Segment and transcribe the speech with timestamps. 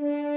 [0.00, 0.27] Det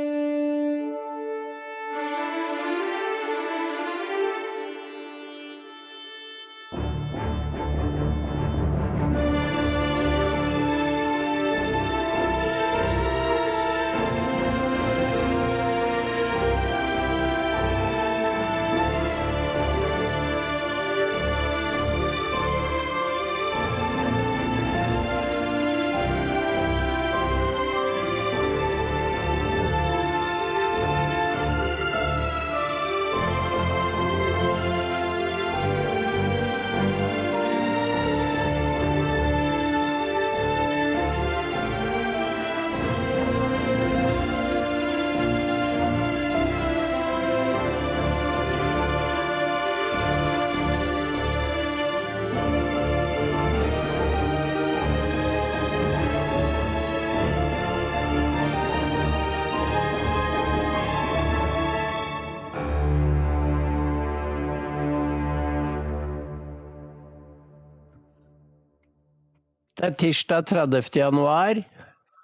[69.92, 70.90] er tirsdag 30.
[70.96, 71.60] januar.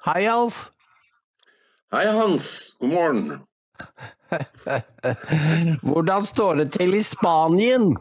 [0.08, 0.68] Hei, Alf.
[1.92, 2.78] Hei, Hans.
[2.80, 3.24] God morgen.
[5.88, 7.96] Hvordan står det til i Spanien?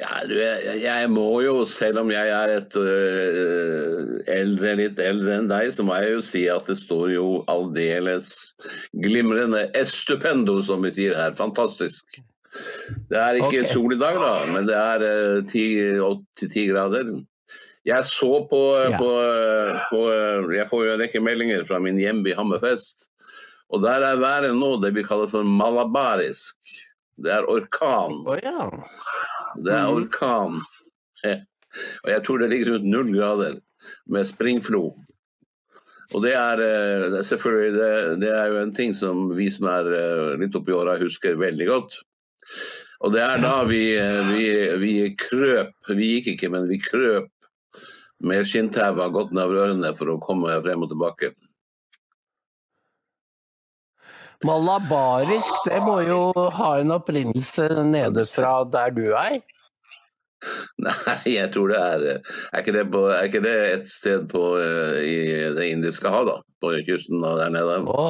[0.00, 5.36] Ja, du, jeg, jeg må jo, selv om jeg er et øh, eldre, litt eldre
[5.36, 8.32] enn deg, så må jeg jo si at det står jo aldeles
[9.04, 11.36] glimrende estupendo, som vi sier her.
[11.38, 12.16] Fantastisk.
[13.12, 13.68] Det er ikke okay.
[13.68, 17.12] sol i dag, da, men det er øh, 10-10 grader.
[17.88, 18.96] Jeg så på, Ja.
[18.98, 19.08] på,
[19.90, 20.00] på
[20.54, 23.08] Jeg får jo en rekke meldinger fra min hjemby Hammerfest.
[23.72, 26.54] Og der er været nå det vi kaller for malabarisk.
[27.22, 28.20] Det er orkan.
[28.28, 28.68] Å ja.
[29.62, 29.96] Det er Mhm.
[29.96, 30.60] orkan.
[32.04, 33.54] Og jeg tror det ligger rundt null grader
[34.06, 34.92] med springflo.
[36.12, 39.48] Og det er, eh, det er selvfølgelig det, det er jo en ting som vi
[39.50, 41.96] som er eh, litt oppi åra husker veldig godt.
[43.00, 44.44] Og det er da vi, eh, vi,
[44.82, 47.31] vi krøp, vi gikk ikke, men vi krøp
[48.22, 48.46] med
[49.02, 51.32] har gått ned over ørene for å komme frem og tilbake.
[54.42, 56.20] Malabarisk, det må jo
[56.56, 59.38] ha en opprinnelse nede fra der du er?
[60.82, 64.40] Nei, jeg tror det er Er ikke det, på, er ikke det et sted på,
[64.58, 65.16] eh, i
[65.54, 66.40] Det indiske hav, da?
[66.62, 67.78] På kysten og der nede?
[67.86, 68.08] Å,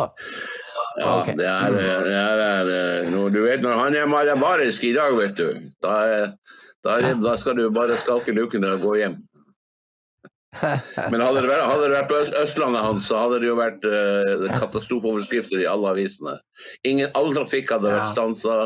[1.00, 1.30] Ja, ok.
[1.36, 1.84] det er, det
[2.16, 2.32] er,
[2.68, 5.46] det er når, Du vet når han er malabarisk i dag, vet du.
[5.84, 6.32] Da, er-
[6.84, 9.20] da, er, da skal du bare skalke lukene og gå hjem.
[11.12, 13.56] Men hadde det vært, hadde det vært på Øst- Østlandet hans, så hadde det jo
[13.58, 16.36] vært uh, katastrofeoverskrifter i alle avisene.
[16.88, 18.58] Ingen, all trafikk hadde vært stansa,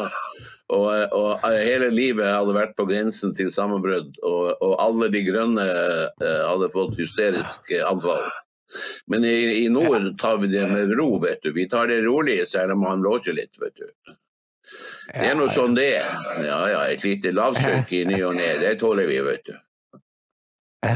[0.74, 4.18] og, og hele livet hadde vært på grensen til sammenbrudd.
[4.26, 8.26] Og, og alle de grønne uh, hadde fått hysterisk eh, anfall.
[9.06, 11.52] Men i, i nord tar vi det med ro, vet du.
[11.54, 14.16] Vi tar det rolig, selv om han blåser litt, vet du.
[15.14, 16.08] Det er noe sånn det er.
[16.42, 19.54] Ja ja, et lite lavtrykk i ny og ne, det tåler vi, vet du.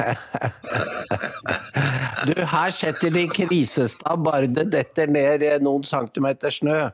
[2.29, 6.91] Du, her setter de krisestab bare det detter ned eh, noen centimeter snø.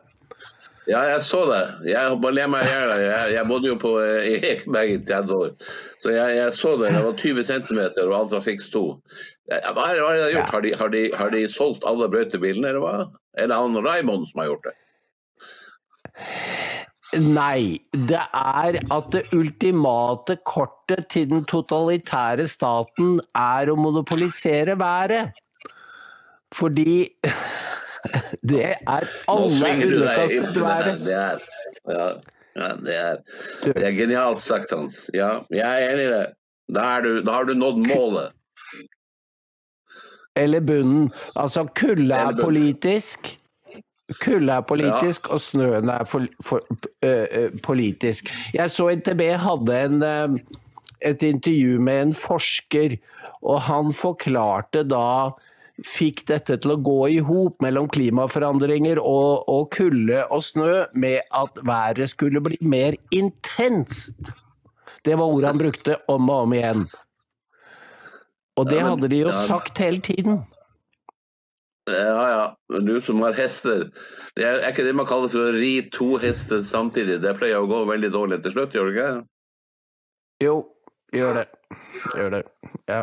[0.86, 1.62] Ja, jeg så det.
[1.90, 2.92] Jeg bare ler meg i hjel.
[3.02, 5.50] Jeg, jeg bodde jo på, eh, i Ekeberg i 30 år.
[5.98, 6.92] Så jeg, jeg så det.
[6.94, 8.84] Det var 20 cm, og all trafikk sto.
[9.50, 10.54] Hva er det de har gjort?
[10.54, 12.94] Har de, har, de, har de solgt alle brøytebilene, eller hva?
[13.36, 14.76] Er det han Raymond som har gjort det?
[17.22, 25.32] Nei, det er at det ultimate kortet til den totalitære staten er å monopolisere været.
[26.54, 27.08] Fordi
[28.52, 31.04] det er alle underkastet været.
[31.04, 31.44] Det er,
[31.90, 32.08] ja,
[32.56, 33.20] ja, det er,
[33.64, 35.06] det er genialt sagt, Hans.
[35.14, 36.26] Ja, jeg er enig i det.
[36.74, 38.32] Da, du, da har du nådd målet.
[40.36, 41.10] Eller bunnen.
[41.36, 43.36] Altså, kulde er politisk.
[44.22, 46.62] Kulde er politisk, og snøen er for, for,
[47.02, 48.30] ø, politisk.
[48.54, 50.60] Jeg så NTB hadde en, uh,
[51.02, 52.96] et intervju med en forsker,
[53.42, 55.34] og han forklarte da
[55.84, 61.20] Fikk dette til å gå i hop mellom klimaforandringer og, og kulde og snø med
[61.36, 64.32] at været skulle bli mer intenst.
[65.04, 66.86] Det var ordet han brukte om og om igjen.
[68.56, 70.40] Og det hadde de jo sagt hele tiden.
[71.86, 73.86] Ja ja, du som har hester.
[74.36, 77.20] Det er, er ikke det man kaller for å ri to hester samtidig?
[77.22, 79.12] Det pleier å gå veldig dårlig til slutt, gjør det ikke?
[80.44, 80.56] Jo,
[81.16, 81.46] gjør det.
[82.18, 82.42] Gjør det.
[82.90, 83.02] Ja.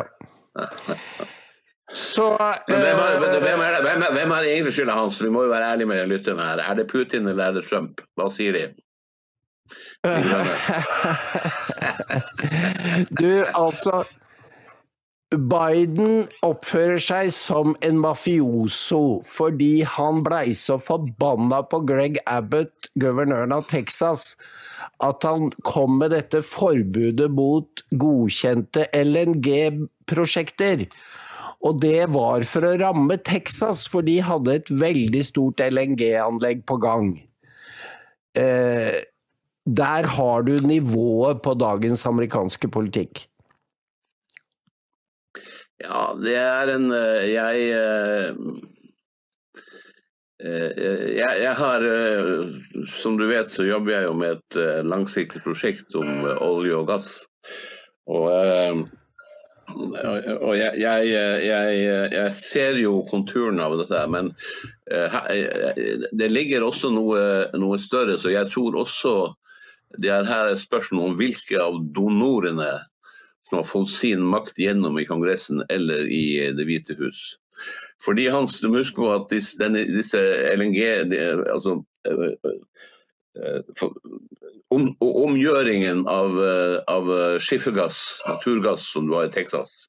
[1.94, 5.16] Så hvem, er, eh, hvem, er, hvem, hvem er egentlig skylda hans?
[5.22, 6.58] Vi må jo være ærlige med lytterne her.
[6.62, 7.92] Er det Putin eller er det Trump?
[8.18, 8.64] Hva sier de?
[13.18, 13.92] Du, altså
[15.32, 23.54] Biden oppfører seg som en mafioso fordi han blei så forbanna på Greg Abbott, guvernøren
[23.56, 24.34] av Texas,
[25.02, 30.86] at han kom med dette forbudet mot godkjente LNG-prosjekter.
[31.64, 36.76] Og det var for å ramme Texas, for de hadde et veldig stort LNG-anlegg på
[36.82, 37.14] gang.
[38.36, 39.00] Eh,
[39.64, 43.24] der har du nivået på dagens amerikanske politikk.
[45.82, 48.36] Ja, det er en eh, Jeg eh,
[50.44, 50.82] eh,
[51.18, 51.86] jeg, jeg, har,
[52.90, 57.08] som du vet, så jobber jeg jo med et langsiktig prosjekt om olje og gass.
[58.04, 58.28] Og,
[59.74, 61.14] og jeg, jeg,
[62.12, 64.28] jeg, ser jo konturene av dette, men
[66.12, 67.22] det ligger også noe,
[67.56, 68.18] noe større.
[68.20, 69.14] Så jeg tror også
[69.96, 72.74] det er her et spørsmål om hvilke av donorene
[73.54, 77.36] som har fått sin makt gjennom i Kongressen eller i Det hvite hus.
[78.02, 80.18] Fordi Hans, du må huske på at disse, denne, disse
[80.56, 80.80] LNG
[81.12, 81.20] de,
[81.52, 81.76] altså,
[84.74, 86.34] om, Omgjøringen av,
[86.90, 89.86] av skiffergass, naturgass, som du har i Texas,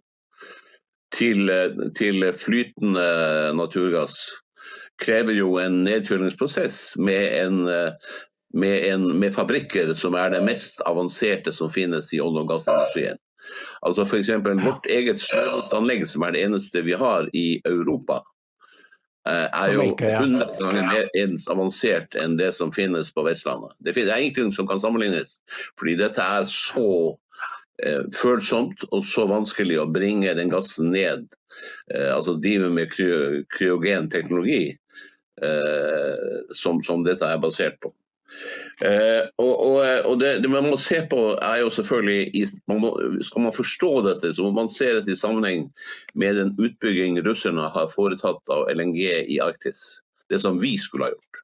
[1.15, 1.49] til,
[1.97, 3.09] til flytende
[3.57, 4.27] naturgass,
[5.01, 7.61] krever jo en nedkjølingsprosess med, en,
[8.53, 13.24] med, en, med fabrikker som er det mest avanserte som finnes i olje- og gassindustrien.
[13.85, 14.31] Altså F.eks.
[14.63, 18.21] vårt eget snøbåtanlegg, som er det eneste vi har i Europa,
[19.27, 23.75] eh, er jo 100 ganger mer avansert enn det som finnes på Vestlandet.
[23.79, 25.39] Det er ingenting som kan sammenlignes,
[25.79, 26.89] fordi dette er så
[27.83, 31.27] eh, følsomt og så vanskelig å bringe den gassen ned.
[31.93, 34.77] Eh, altså drive med kryogen teknologi,
[36.55, 37.89] som, som dette er basert på.
[38.83, 42.89] Eh, og, og, og det, det, man må se på er jo selvfølgelig man må,
[43.23, 45.69] Skal man forstå dette, så må man se dette i sammenheng
[46.19, 48.99] med den utbygging russerne har foretatt av LNG
[49.31, 50.01] i Arktis.
[50.27, 51.41] Det som vi skulle ha gjort.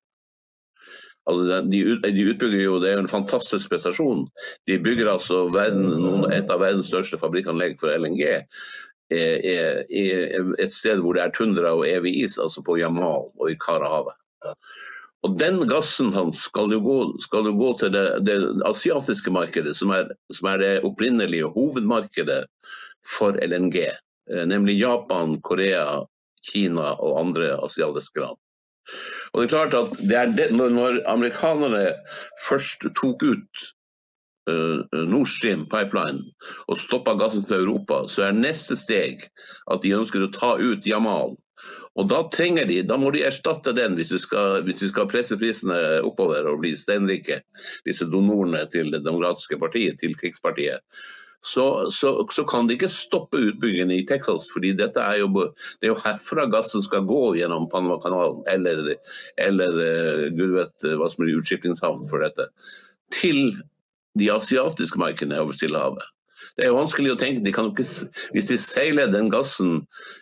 [1.30, 4.25] Altså, de, de, utbygger jo, Det er jo en fantastisk prestasjon.
[4.68, 8.25] De bygger altså verden, et av verdens største fabrikkanlegg for LNG.
[9.12, 10.04] I
[10.63, 14.16] et sted hvor det er tundra og evig is, altså på Jamal og i Karahavet.
[15.21, 19.75] Og Den gassen hans skal jo gå, skal jo gå til det, det, asiatiske markedet,
[19.77, 22.45] som er, som er, det opprinnelige hovedmarkedet
[23.06, 23.83] for LNG.
[24.31, 26.01] Eh, nemlig Japan, Korea,
[26.41, 28.39] Kina og andre asiatiske land.
[29.31, 31.94] Og det er klart at det det, Når amerikanerne
[32.47, 33.62] først tok ut
[34.50, 36.25] uh, Nord Stream pipeline
[36.68, 39.21] og stoppa gassen til Europa, så er neste steg
[39.71, 41.38] at de ønsker å ta ut Jamal
[42.00, 45.10] og da trenger de, da må de erstatte den hvis de skal, hvis de skal
[45.12, 45.78] presse prisene
[46.08, 47.42] oppover og bli steinrike,
[47.88, 50.80] disse donorene til Det demokratiske partiet, til krigspartiet.
[51.44, 55.28] Så, så, så, kan de ikke stoppe utbyggingen i Texas, fordi dette er jo,
[55.82, 58.94] det er jo herfra gassen skal gå gjennom Panama-kanalen, eller,
[59.42, 62.46] eller uh, gud vet hva som blir utskipningshavn for dette,
[63.18, 63.58] til
[64.22, 66.06] de asiatiske markedene over Stillehavet.
[66.62, 67.42] Det er vanskelig å tenke.
[67.42, 67.86] De ikke,
[68.36, 69.80] hvis de seiler den gassen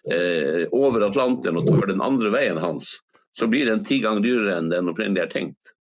[0.08, 2.94] eh, over Atlanteren og tar den andre veien hans,
[3.36, 5.74] så blir den ti ganger dyrere enn den opprinnelig er tenkt.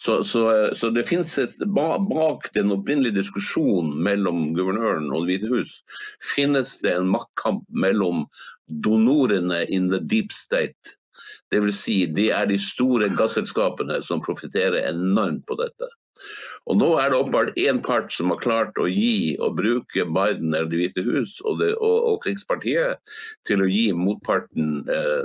[0.00, 0.44] Så, så,
[0.78, 5.74] så, det finnes et, Bak den opprinnelige diskusjonen mellom guvernøren og Det hvite hus,
[6.24, 8.22] finnes det en maktkamp mellom
[8.86, 10.94] donorene in the deep state.
[11.50, 11.82] Dvs.
[11.82, 15.90] Si, de er de store gasselskapene som profitterer enormt på dette.
[16.68, 20.52] Og Nå er det åpenbart én part som har klart å gi og bruke Biden
[20.54, 23.00] eller Det hvite hus og, det, og, og, krigspartiet
[23.48, 25.24] til å gi motparten, eh,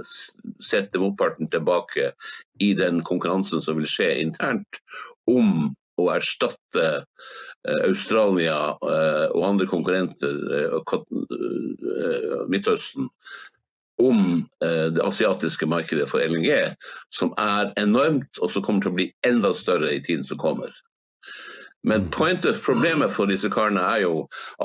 [0.63, 2.13] sette motparten tilbake
[2.63, 4.80] i den konkurransen som vil skje internt
[5.30, 13.12] om å erstatte eh, Australia eh, og andre konkurrenter, eh, eh, Midtøsten,
[14.01, 16.50] om eh, det asiatiske markedet for LNG,
[17.15, 20.74] som er enormt, og som kommer til å bli enda større i tiden som kommer.
[21.86, 24.13] Men pointet, problemet for disse karene er jo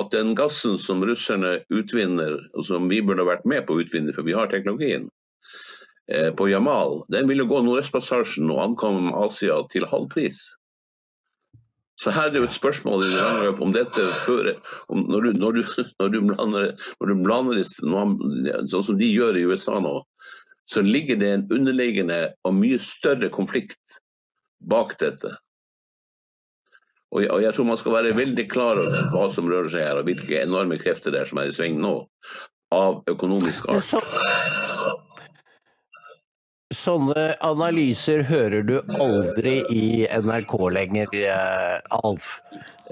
[0.01, 4.15] at den gassen som russerne utvinner, og som vi burde vært med på å utvinne,
[4.17, 5.05] for vi har teknologien,
[6.09, 10.41] eh, på Jamal, den vil jo gå Nordøstpassasjen og ankomme Asia til halv pris.
[12.01, 14.57] Så her er det jo et spørsmål i det om dette fører
[14.89, 15.63] om når, du, når, du,
[16.01, 16.71] når, du blander,
[17.03, 19.99] når du blander sånn som de gjør i USA nå,
[20.71, 24.01] så ligger det en underliggende og mye større konflikt
[24.73, 25.37] bak dette.
[27.11, 29.83] Og jeg, og jeg, tror man skal være veldig klar over hva som rører seg
[29.83, 31.95] her, og hvilke enorme krefter det er som er i sving nå,
[32.75, 33.83] av økonomisk art.
[36.71, 42.29] sånne analyser hører du aldri i NRK lenger, eh, Alf.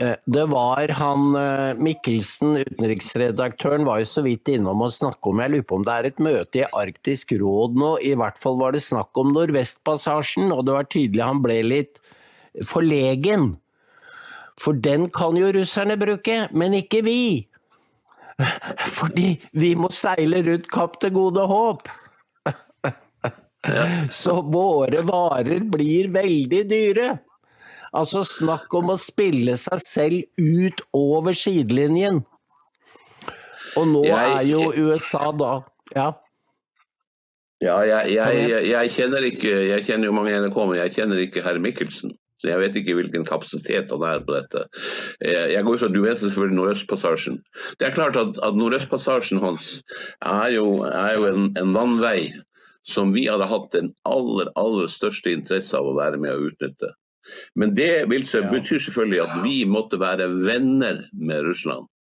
[0.03, 5.45] Eh, det var han eh, Mikkelsen, utenriksredaktøren, var jo så vidt innom å snakke om
[5.45, 7.95] Jeg lurer på om det er et møte i Arktisk råd nå.
[8.03, 12.03] I hvert fall var det snakk om Nordvestpassasjen, og det var tydelig han ble litt
[12.67, 13.53] forlegen.
[14.59, 17.21] For den kan jo russerne bruke, men ikke vi.
[18.99, 21.89] Fordi vi må seile rundt Kapp til gode håp.
[24.21, 27.09] Så våre varer blir veldig dyre.
[27.97, 32.23] Altså snakk om å spille seg selv ut over sidelinjen.
[33.79, 35.61] Og nå er jo USA da
[35.95, 36.09] Ja.
[37.59, 41.43] Ja, jeg, jeg, jeg, kjenner ikke Jeg kjenner jo mange NRK, men jeg kjenner ikke
[41.43, 42.13] herr Mikkelsen.
[42.39, 44.65] Så jeg vet ikke hvilken kapasitet han er på dette.
[45.27, 47.41] Jeg går ut fra Du vet selvfølgelig Nordøstpassasjen.
[47.81, 49.81] Det er klart at, at Nordøstpassasjen hans
[50.23, 52.31] er jo, er jo en, en, vannvei
[52.87, 56.95] som vi hadde hatt den aller, aller største interesse av å være med å utnytte.
[57.59, 61.91] Men det vil så, betyr selvfølgelig at vi måtte være venner med Russland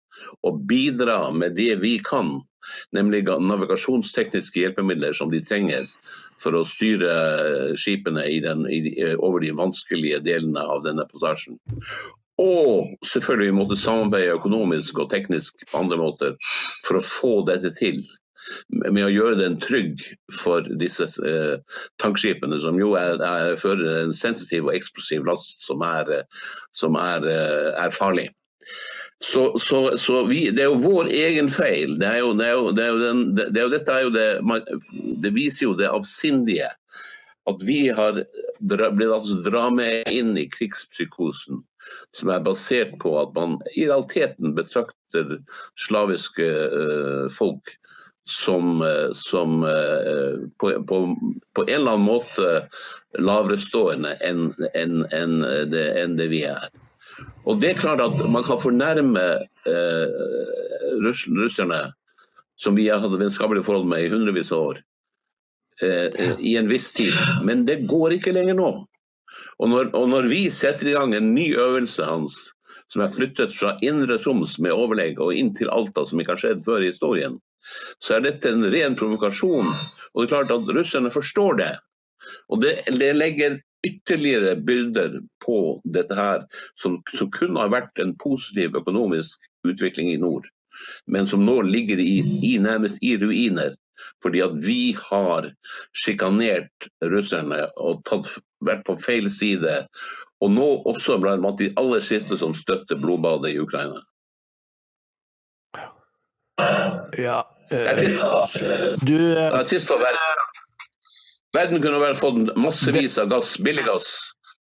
[0.46, 2.38] og bidra med det vi kan
[2.96, 5.86] nemlig navigasjonstekniske hjelpemidler som de trenger
[6.42, 8.64] for å styre skipene den,
[9.18, 11.58] over de vanskelige delene av denne passasjen.
[12.38, 16.36] Og selvfølgelig måtte samarbeide økonomisk og teknisk på andre måter
[16.86, 18.04] for å få dette til.
[18.70, 20.00] Med å gjøre den trygg
[20.38, 21.58] for disse eh,
[22.00, 26.22] tankskipene, som jo er, er, fører en sensitiv og eksplosiv last som er,
[26.72, 28.28] som er, eh, er farlig.
[29.20, 31.96] Så, så, så vi, det er jo vår egen feil.
[31.98, 32.52] Det, er er er
[33.98, 34.60] er
[35.18, 36.70] er viser jo det avsindige.
[37.48, 38.22] At vi har
[38.60, 41.64] blitt altså dra med inn i krigspsykosen
[42.16, 45.38] som er basert på at man i realiteten betrakter
[45.80, 47.72] slaviske uh, folk
[48.28, 50.98] som, uh, som uh, på, på,
[51.56, 52.50] på, en eller annen måte
[53.18, 56.68] lavere stående enn en, en, en det vi er.
[57.48, 59.24] Og det er klart at Man kan fornærme
[59.66, 60.18] eh,
[61.04, 61.80] russerne,
[62.58, 64.82] som vi har hatt vennskapelige forhold med i hundrevis av år,
[65.82, 67.14] eh, i en viss tid.
[67.46, 68.70] Men det går ikke lenger nå.
[69.58, 72.38] Og når, og når, vi setter i gang en ny øvelse hans,
[72.92, 76.42] som er flyttet fra indre Troms med overlegg og inn til Alta, som ikke har
[76.42, 77.36] skjedd før i historien,
[78.00, 79.72] så er dette en ren provokasjon.
[80.14, 81.72] Og det er klart at russerne forstår det.
[82.48, 86.44] Og det, det legger ytterligere byrder på dette her,
[86.80, 90.48] som, som kun har vært en positiv økonomisk utvikling i nord,
[91.06, 93.76] men som nå ligger i, i nærmest i ruiner.
[94.22, 95.48] Fordi at vi har
[95.96, 98.28] sjikanert russerne og tatt,
[98.62, 99.80] vært på feil side.
[100.38, 104.04] Og nå også blant de aller siste som støtter blodbadet i Ukraina.
[107.18, 107.40] Ja,
[107.72, 107.98] øh,
[109.06, 109.50] du øh,
[111.56, 111.82] verden.
[111.82, 114.12] Kunne vel fått massevis av gass, billig gass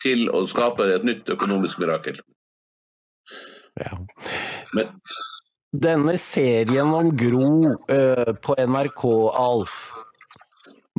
[0.03, 2.19] til å skape et nytt økonomisk mirakel.
[3.81, 3.97] Ja.
[4.77, 4.91] Men
[5.73, 9.05] denne serien om Gro uh, på NRK,
[9.41, 9.77] Alf,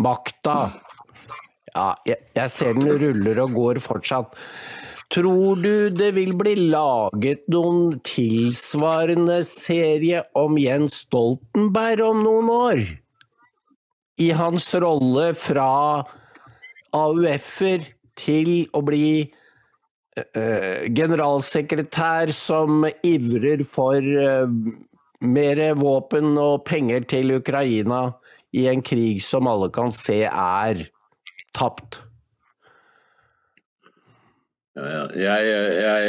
[0.02, 0.58] Makta
[1.74, 4.34] Ja, jeg, jeg ser den ruller og går fortsatt.
[5.14, 12.84] Tror du det vil bli laget noen tilsvarende serie om Jens Stoltenberg om noen år?
[14.24, 15.70] I hans rolle fra
[16.94, 17.88] AUF-er
[18.20, 24.48] til å bli uh, generalsekretær som ivrer for uh,
[25.24, 28.06] mer våpen og penger til Ukraina
[28.54, 30.86] i en krig som alle kan se er
[31.58, 32.02] tapt.
[34.74, 36.06] Jeg, jeg,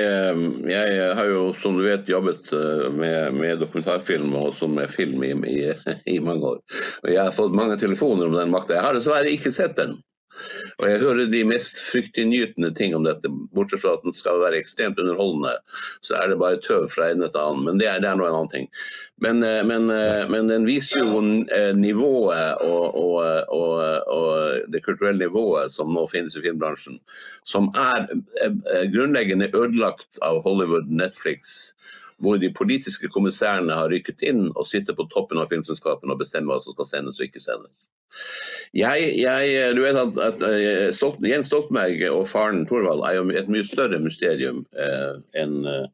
[0.71, 5.21] jeg, har jo, som du vet, jobbet eh, med, med dokumentarfilm og også med film
[5.26, 5.59] i, i,
[6.14, 6.62] i, mange år.
[7.02, 8.78] Og Jeg har fått mange telefoner om den makta.
[8.78, 9.99] Jeg har dessverre ikke sett den.
[10.80, 14.58] Og jeg hører de mest fryktinngytende ting om dette, bortsett fra at den skal være
[14.60, 15.54] ekstremt underholdende.
[16.04, 17.64] Så er det bare tøv fra en til annen.
[17.68, 18.70] Men det er, det er noe en annen ting.
[19.22, 21.20] Men, eh, men, eh, men, den viser jo
[21.54, 23.14] eh, nivået og, og,
[23.54, 23.74] og,
[24.10, 26.98] og, det kulturelle nivået som nå finnes i filmbransjen.
[27.46, 28.08] Som er
[28.92, 31.72] grunnleggende ødelagt av Hollywood, Netflix
[32.23, 36.54] hvor de politiske kommissærene har rykket inn og sitter på toppen av filmselskapene og bestemmer
[36.54, 37.88] hva som skal sendes og ikke sendes.
[38.76, 43.26] Jeg, jeg, du vet at, at eh, Stolt, Jens Stoltenberg og faren Thorvald er jo
[43.35, 45.87] et mye større mysterium eh, enn eh,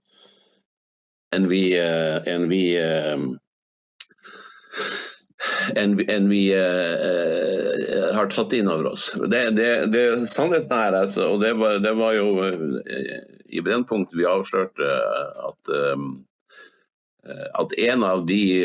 [1.31, 3.29] en vi, eh, en vi eh,
[5.81, 9.11] enn en vi uh, har tatt inn over oss.
[9.33, 14.15] Det, det, det Sannheten er, altså, og det var, det var jo uh, i Brennpunkt
[14.17, 14.91] vi avslørte
[15.47, 16.13] at um,
[17.61, 18.65] at en av de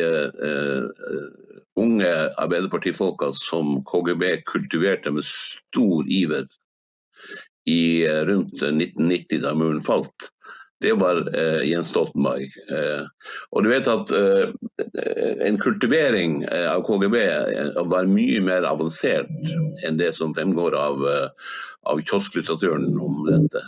[1.75, 6.45] unge Arbeiderpartifolka som KGB kultiverte med stor iver
[7.67, 10.29] i rundt 1990, da muren falt,
[10.81, 12.49] det var uh, Jens Stoltenberg.
[12.69, 13.07] Uh,
[13.55, 14.51] og du vet at uh,
[15.45, 17.15] en kultivering av KGB
[17.89, 19.31] var mye mer avansert
[19.87, 21.01] enn det som fremgår av,
[21.89, 23.63] av kiosklitteraturen om dette.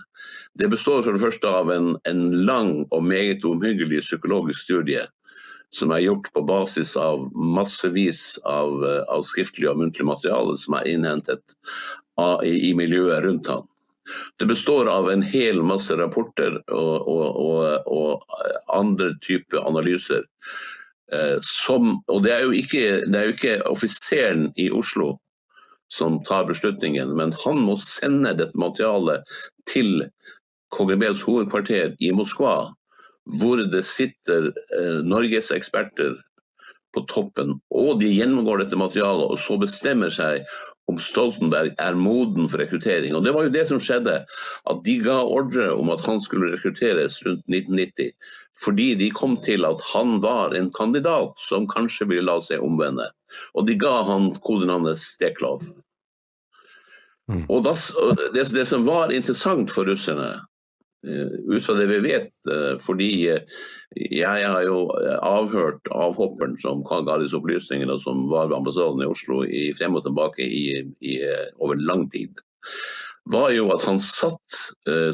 [0.58, 5.06] Det består for det første av en, en lang og meget omhyggelig psykologisk studie
[5.76, 10.88] som er gjort på basis av massevis av, av skriftlig og muntlig materiale som er
[10.94, 11.58] innhentet
[12.18, 13.68] av, i, i miljøet rundt han.
[14.40, 20.24] Det består av en hel masse rapporter og, og, og, og andre typer analyser.
[21.12, 25.18] Eh, som, og det er, jo ikke, det er jo ikke offiseren i Oslo
[25.92, 29.28] som tar beslutningen, men han må sende dette materialet
[29.72, 30.08] til
[30.76, 32.72] KGBs hovedkvarter i Moskva,
[33.40, 36.16] hvor det sitter eh, Norges eksperter
[36.96, 40.46] på toppen, og de gjennomgår dette materialet og så bestemmer seg
[40.88, 43.16] om Stoltenberg er moden for rekruttering.
[43.16, 44.22] Og Det var jo det som skjedde,
[44.72, 48.14] at de ga ordre om at han skulle rekrutteres rundt 1990.
[48.64, 53.10] Fordi de kom til at han var en kandidat som kanskje ville la seg omvende.
[53.54, 55.68] Og de ga han kodenavnet Steklov.
[57.28, 57.44] Mm.
[57.52, 60.38] Og det, det som var interessant for russerne,
[61.08, 62.32] ut fra det vi vet.
[62.52, 63.58] Eh, fordi eh,
[63.96, 64.88] jeg har jo
[65.26, 69.98] avhørt avhopperen som ga disse opplysningene, og som var ved ambassaden i Oslo i, frem
[69.98, 71.18] og tilbake i, i,
[71.64, 72.44] over lang tid.
[73.32, 74.60] var jo at han satt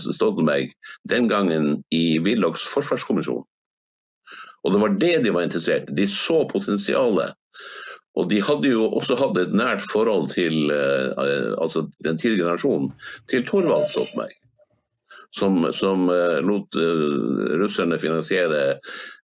[0.03, 0.69] Stoltenberg
[1.09, 3.45] den gangen i Willochs forsvarskommisjon.
[4.63, 5.95] Og det var det de var interessert i.
[5.97, 7.33] De så potensialet.
[8.13, 12.93] Og de hadde jo også hatt et nært forhold til altså den tidligere generasjonen,
[13.31, 14.42] til Thorvald Stoltenberg
[15.39, 18.77] som, som uh, lot uh, russerne finansiere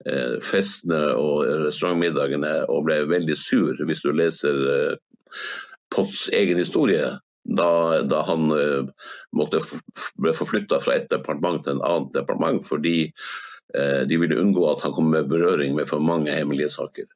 [0.07, 4.97] uh, festene og restaurantmiddagene, og ble veldig sur, hvis du leser
[5.95, 7.17] Potts egen historie.
[7.47, 8.49] Da, da han
[9.39, 9.61] måtte
[10.19, 13.13] ble forflytta fra et departement til en annet departement fordi
[14.11, 17.07] de ville unngå at han kom med berøring med for mange hemmelige saker.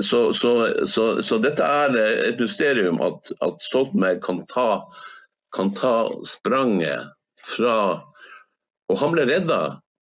[0.00, 0.52] Så, så,
[0.88, 1.98] så, så, dette er
[2.30, 4.68] et mysterium at, at Stoltenberg kan ta,
[5.52, 5.96] kan ta
[6.28, 7.76] spranget fra
[8.90, 9.60] Og han ble redda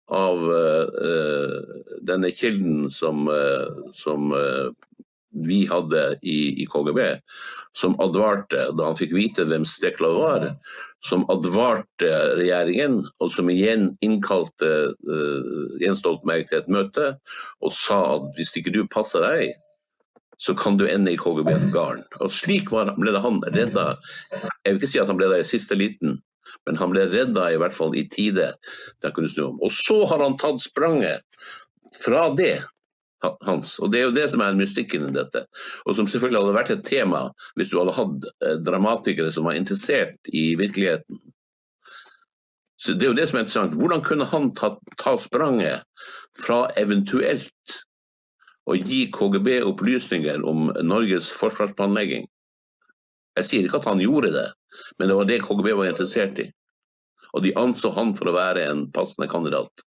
[0.09, 1.63] av uh,
[2.09, 4.71] denne kilden som, uh, som uh,
[5.45, 7.03] vi hadde i, i, KGB,
[7.77, 10.47] som advarte da han fikk vite hvem Stekla var,
[11.05, 14.71] som advarte regjeringen, og som igjen innkalte
[15.83, 17.11] Jens Stoltenberg til et møte
[17.61, 19.53] og sa at hvis ikke du passer deg,
[20.39, 22.03] så kan du ende i KGBs garn.
[22.23, 23.99] Og Slik var, ble han redda.
[24.33, 26.19] Jeg vil ikke si at han ble der i siste liten,
[26.67, 28.53] men han ble redda i hvert fall i tide.
[29.03, 29.63] den kunne snu om.
[29.63, 31.25] Og så har han tatt spranget
[32.05, 32.59] fra det
[33.47, 33.79] hans.
[33.79, 35.45] Og Det er jo det som er mystikken i dette.
[35.87, 37.25] Og som selvfølgelig hadde vært et tema
[37.59, 41.21] hvis du hadde hatt eh, dramatikere som var interessert i virkeligheten.
[42.79, 43.75] Så Det er jo det som er interessant.
[43.75, 45.83] Hvordan kunne han ta, ta spranget
[46.39, 47.79] fra eventuelt
[48.69, 52.29] å gi KGB opplysninger om Norges forsvarsplanlegging?
[53.39, 54.47] Jeg sier ikke at han gjorde det,
[54.99, 56.49] men det var det KGB var interessert i.
[57.37, 59.85] Og de anså han for å være en passende kandidat.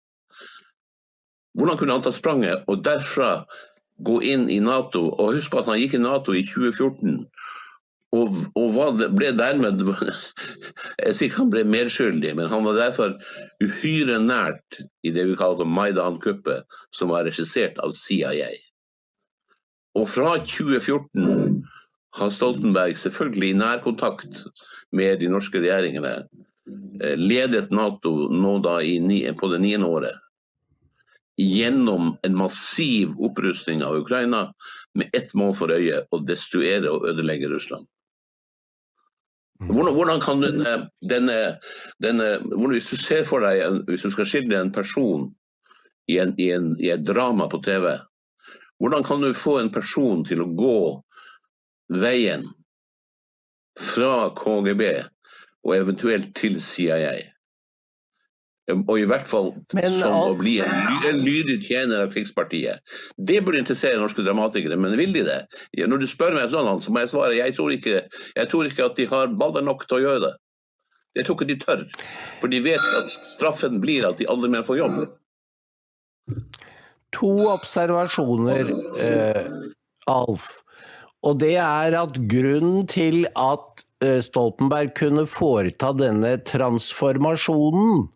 [1.57, 3.45] Hvordan kunne han ta spranget og derfra
[4.05, 5.07] gå inn i Nato?
[5.15, 7.23] Og husk på at han gikk i Nato i 2014.
[8.17, 9.83] Og, og ble dermed
[11.05, 13.13] Jeg sier ikke han ble medskyldig, men han var derfor
[13.61, 18.49] uhyre nært i det vi kaller for Maidan-kuppet, som var regissert av CIA.
[19.99, 21.61] Og fra 2014
[22.17, 24.43] har Stoltenberg selvfølgelig i nærkontakt
[24.95, 30.25] med de norske regjeringene eh, ledet Nato nå da ni, på det niende året
[31.39, 34.49] gjennom en massiv opprustning av Ukraina
[34.93, 37.85] med ett mål for øye å destruere og ødelegge Russland.
[39.61, 39.71] Mm.
[39.71, 41.37] Hvordan, hvordan kan denne, denne,
[42.03, 42.27] denne
[42.71, 45.29] Hvis du ser for deg, hvis du skal skildre en person
[46.07, 47.97] i, en, i, en, i et drama på TV,
[48.79, 50.79] hvordan kan du få en person til å gå
[51.89, 52.45] veien
[53.79, 54.85] fra KGB
[55.65, 57.13] og eventuelt til CIA.
[58.69, 60.73] Og i hvert fall men, som å bli en,
[61.09, 62.83] en lydig tjener av krigspartiet.
[63.17, 65.39] Det burde interessere norske dramatikere, men vil de det?
[65.81, 68.03] Når du spør meg sånn, så må jeg svare jeg tror ikke,
[68.37, 70.33] jeg tror ikke at de har baller nok til å gjøre det.
[71.17, 71.83] Jeg tror ikke de tør.
[72.39, 74.99] For de vet at straffen blir at de aldri mer får jobb.
[77.17, 78.69] To observasjoner,
[79.01, 79.45] eh,
[80.05, 80.59] Alf.
[81.27, 88.07] Og det er at grunnen til at eh, Stoltenberg kunne foreta denne transformasjonen,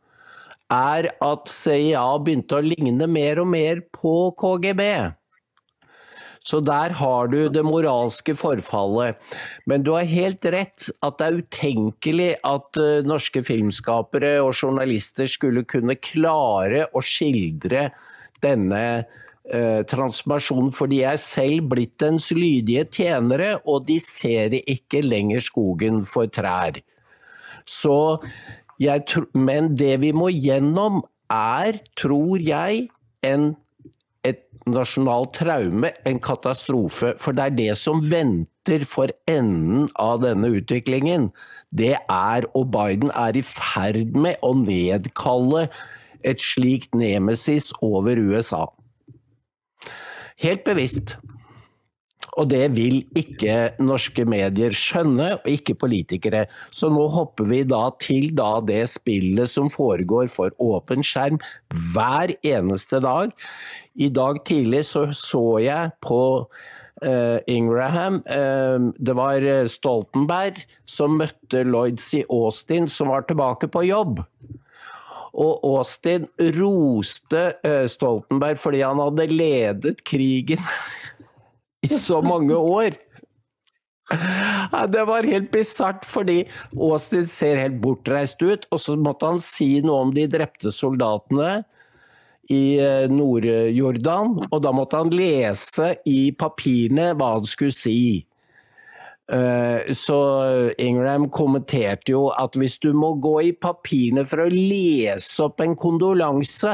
[0.74, 4.82] er at CIA begynte å ligne mer og mer på KGB.
[6.44, 9.20] Så der har du det moralske forfallet.
[9.70, 15.30] Men du har helt rett at det er utenkelig at uh, norske filmskapere og journalister
[15.30, 17.92] skulle kunne klare å skildre
[18.44, 25.02] denne uh, transformasjonen, for de er selv blitt dens lydige tjenere, og de ser ikke
[25.04, 26.80] lenger skogen for trær.
[27.68, 28.24] Så
[28.80, 29.04] jeg,
[29.36, 31.02] men det vi må gjennom
[31.32, 32.88] er, tror jeg,
[33.24, 33.54] en
[34.70, 37.14] nasjonalt traume, en katastrofe.
[37.20, 41.32] For det er det som venter for enden av denne utviklingen.
[41.76, 45.68] Det er, og Biden er i ferd med å nedkalle
[46.24, 48.68] et slikt nemesis over USA.
[50.44, 51.16] Helt bevisst.
[52.40, 56.48] Og det vil ikke norske medier skjønne, og ikke politikere.
[56.74, 61.40] Så nå hopper vi da til da det spillet som foregår for åpen skjerm
[61.94, 63.34] hver eneste dag.
[63.94, 71.64] I dag tidlig så, så jeg på uh, Ingraham uh, Det var Stoltenberg som møtte
[71.68, 74.24] Lloyds i Austin, som var tilbake på jobb.
[75.34, 76.28] Og Austin
[76.60, 80.62] roste uh, Stoltenberg fordi han hadde ledet krigen
[81.88, 83.00] i så mange år.
[84.94, 86.44] Det var helt bisart, fordi
[86.76, 91.64] Austin ser helt bortreist ut, og så måtte han si noe om de drepte soldatene
[92.52, 98.26] i eh, Nord-Jordan, og da måtte han lese i papirene hva han skulle si.
[99.32, 100.18] Eh, så
[100.84, 105.78] Ingram kommenterte jo at hvis du må gå i papirene for å lese opp en
[105.80, 106.74] kondolanse,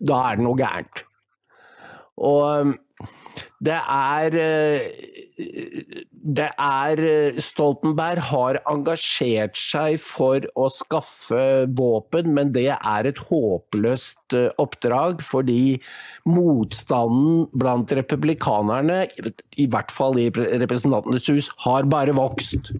[0.00, 1.04] da er det noe gærent.
[2.20, 2.72] Og
[3.60, 12.52] det er eh, det er eh, Stoltenberg har engasjert seg for å skaffe våpen, men
[12.54, 15.78] det er et håpløst eh, oppdrag, fordi
[16.28, 19.02] motstanden blant republikanerne,
[19.56, 22.74] i hvert fall i Representantenes hus, har bare vokst.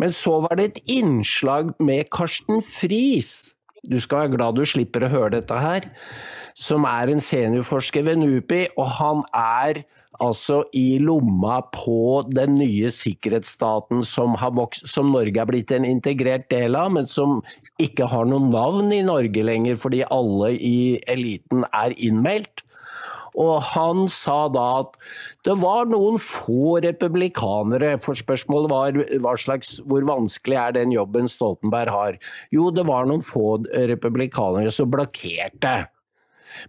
[0.00, 3.54] Men så var det et innslag med Karsten Friis.
[3.84, 5.92] Du skal være glad du slipper å høre dette her
[6.54, 9.82] som er en seniorforsker ved NUPI, og han er
[10.22, 16.46] altså i lomma på den nye sikkerhetsstaten som, vokst, som, Norge er blitt en integrert
[16.52, 17.40] del av, men som
[17.82, 20.76] ikke har noe navn i Norge lenger fordi alle i
[21.10, 22.62] eliten er innmeldt.
[23.34, 24.94] Og han sa da at
[25.46, 31.90] det var noen få republikanere, for spørsmålet var slags, hvor vanskelig er den jobben Stoltenberg
[31.90, 32.20] har.
[32.54, 33.56] Jo, det var noen få
[33.90, 35.74] republikanere som blokkerte.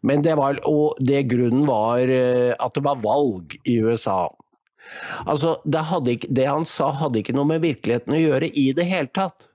[0.01, 4.27] Men det var, og det grunnen var eh, at det var valg i USA.
[5.25, 5.81] Altså, det,
[6.13, 9.49] ikke, det, han sa hadde ikke noe med virkeligheten å gjøre i det hele tatt.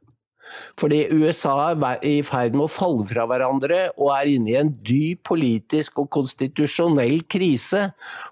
[0.80, 4.72] Fordi USA er i ferd med å falle fra hverandre og er inne i en
[4.86, 7.84] dyp politisk og konstitusjonell krise.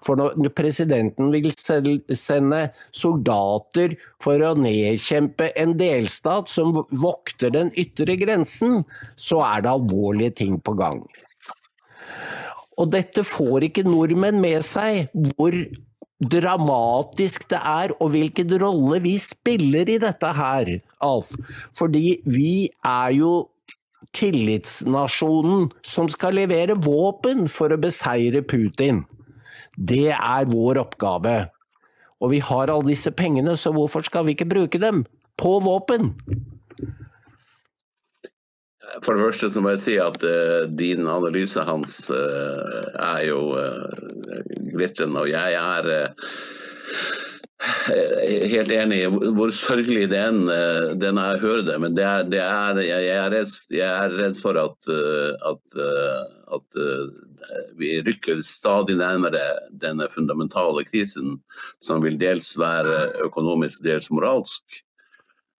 [0.05, 2.61] For når presidenten vil sende
[2.95, 8.83] soldater for å nedkjempe en delstat som vokter den ytre grensen,
[9.15, 11.03] så er det alvorlige ting på gang.
[12.79, 15.55] Og dette får ikke nordmenn med seg, hvor
[16.19, 21.31] dramatisk det er, og hvilken rolle vi spiller i dette her, Alf.
[21.79, 23.31] Fordi vi er jo
[24.15, 29.03] tillitsnasjonen som skal levere våpen for å beseire Putin.
[29.75, 31.37] Det er vår oppgave.
[32.19, 35.05] Og vi har alle disse pengene, så hvorfor skal vi ikke bruke dem
[35.39, 36.11] på våpen?
[39.03, 43.41] For det første så må jeg si at uh, din analyse, Hans, uh, er jo
[43.53, 44.39] uh,
[44.73, 45.21] glitrende.
[45.21, 45.89] Og jeg er
[48.49, 51.75] helt enig i hvor sørgelig den er jeg høre det.
[51.83, 54.91] Men det er, det er, jeg, er redd, jeg, er redd, for at,
[55.51, 55.79] at,
[56.55, 56.79] at
[57.81, 59.43] vi rykker stadig nærmere
[59.83, 61.35] denne fundamentale krisen,
[61.83, 64.79] som vil dels være økonomisk, dels moralsk,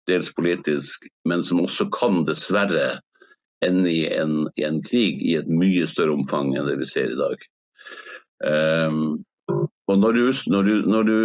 [0.07, 3.01] dels politisk, men som også kan dessverre
[3.65, 7.19] ende i en, en, krig i et mye større omfang enn det vi ser i
[7.19, 7.47] dag.
[8.39, 9.19] Um,
[9.89, 11.17] og når du, når, du, når, du,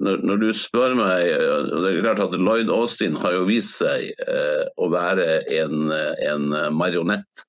[0.00, 4.64] når du, spør meg det er klart at Lloyd Austin har jo vist seg eh,
[4.80, 7.44] å være en, en, marionett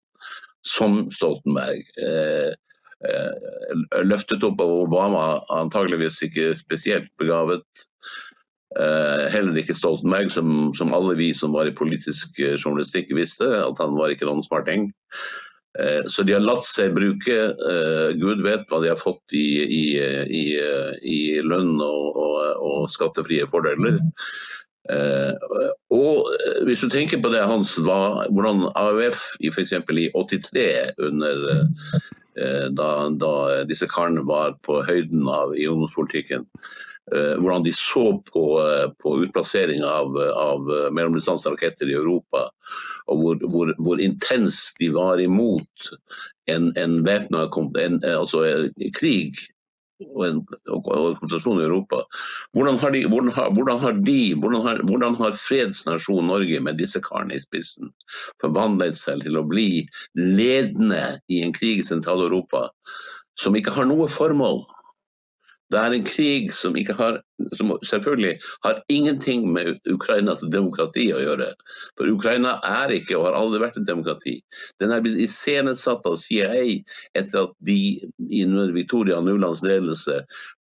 [0.67, 1.87] som Stoltenberg.
[2.03, 2.51] Eh,
[3.07, 3.47] eh,
[4.03, 5.23] løftet opp av Obama,
[5.55, 7.63] antageligvis ikke spesielt begavet.
[8.75, 13.47] Uh, heller ikke Stoltenberg, som, som, alle vi som var i politisk uh, journalistikk visste,
[13.63, 14.89] at han var ikke noen smarting.
[15.79, 17.37] Uh, så de har latt seg bruke.
[18.19, 19.85] Gud vet hva de har fått i, i,
[20.27, 20.43] i,
[20.99, 24.01] i lønn og, og, og, skattefrie fordeler.
[25.91, 26.29] og
[26.67, 29.73] hvis du tenker på det, Hans, hva, hvordan AUF i f.eks.
[29.75, 30.67] i 83,
[31.03, 31.43] under,
[32.71, 33.33] da, da,
[33.67, 36.47] disse karene var på høyden av i ungdomspolitikken,
[37.07, 38.43] hvordan de så på,
[38.99, 42.49] på utplassering av, av mellomdistanseraketter i Europa,
[43.07, 45.91] og hvor, hvor, hvor intenst de var imot
[46.51, 48.43] en, en væpna altså,
[48.97, 49.39] krig
[50.05, 50.41] og en,
[50.85, 52.03] konsentrasjon i Europa.
[52.53, 56.77] Hvordan har, de, hvordan, har, hvordan, har de, hvordan, har, hvordan har, fredsnasjonen Norge med
[56.77, 57.91] disse karene i spissen
[58.43, 59.85] forvandlet seg til å bli
[60.19, 62.67] ledende i en krig i Sentral-Europa
[63.41, 64.65] som ikke har noe formål?
[65.71, 67.17] Det er en krig som, har,
[67.59, 71.49] som selvfølgelig har ingenting med Ukrainas demokrati å gjøre.
[71.99, 74.37] For Ukraina er ikke og har aldri vært et demokrati.
[74.79, 76.79] Den er blitt iscenesatt av CIA
[77.19, 77.79] etter at de
[78.45, 80.21] under Victoria Nulands ledelse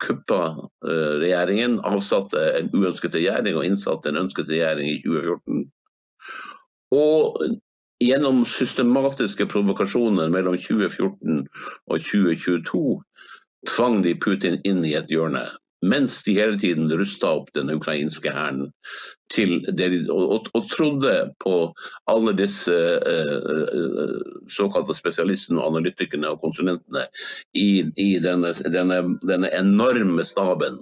[0.02, 5.68] kuppa uh, regjeringen, avsatte en uønsket regjering og innsatte en ønsket regjering i 2014.
[6.92, 7.38] Og
[8.02, 11.46] gjennom systematiske provokasjoner mellom 2014
[11.87, 12.83] og 2022
[13.70, 15.44] tvang de Putin inn i et hjørne.
[15.83, 18.68] Mens de hele tiden rusta opp den ukrainske hæren
[19.33, 21.55] og, og, trodde på
[22.07, 24.20] alle disse uh,
[24.53, 27.07] såkalte spesialistene, analytikerne og konsulentene
[27.57, 30.79] i, i denne, denne, denne, enorme staben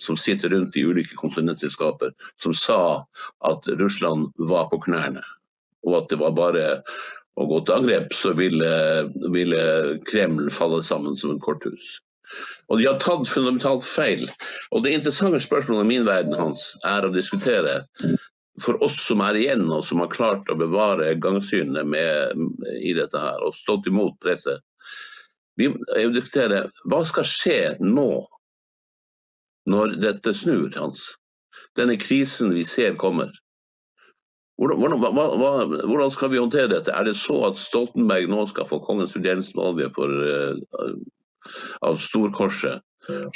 [0.00, 2.80] som sitter rundt i ulike konsulentselskaper, som sa
[3.44, 5.22] at Russland var på knærne.
[5.84, 6.68] Og at det var bare
[7.40, 8.70] å gå til angrep, så ville,
[9.34, 9.60] ville
[10.08, 11.98] Kreml falle sammen som et korthus.
[12.70, 14.26] Og de har tatt fundamentalt feil.
[14.70, 17.80] Og det interessante spørsmålet i min verden hans er å diskutere
[18.60, 21.94] for oss som er igjen og som har klart å bevare gangsynet
[22.80, 24.60] i dette her og stått imot presset.
[25.58, 25.70] Vi
[26.14, 28.10] diskuterer hva skal skje nå,
[29.70, 31.10] når dette snur, Hans.
[31.78, 33.30] Denne krisen vi ser kommer.
[34.60, 35.50] Hvordan, hva, hva,
[35.88, 36.92] hvordan, skal vi håndtere dette?
[36.92, 40.90] Er det så at Stoltenberg nå skal få kongens vurderingsmedalje for uh,
[41.86, 42.84] av Storkorset.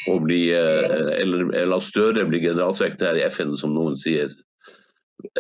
[0.07, 4.31] Og bli, eller, eller, at Støre blir generalsekretær i FN, som noen sier.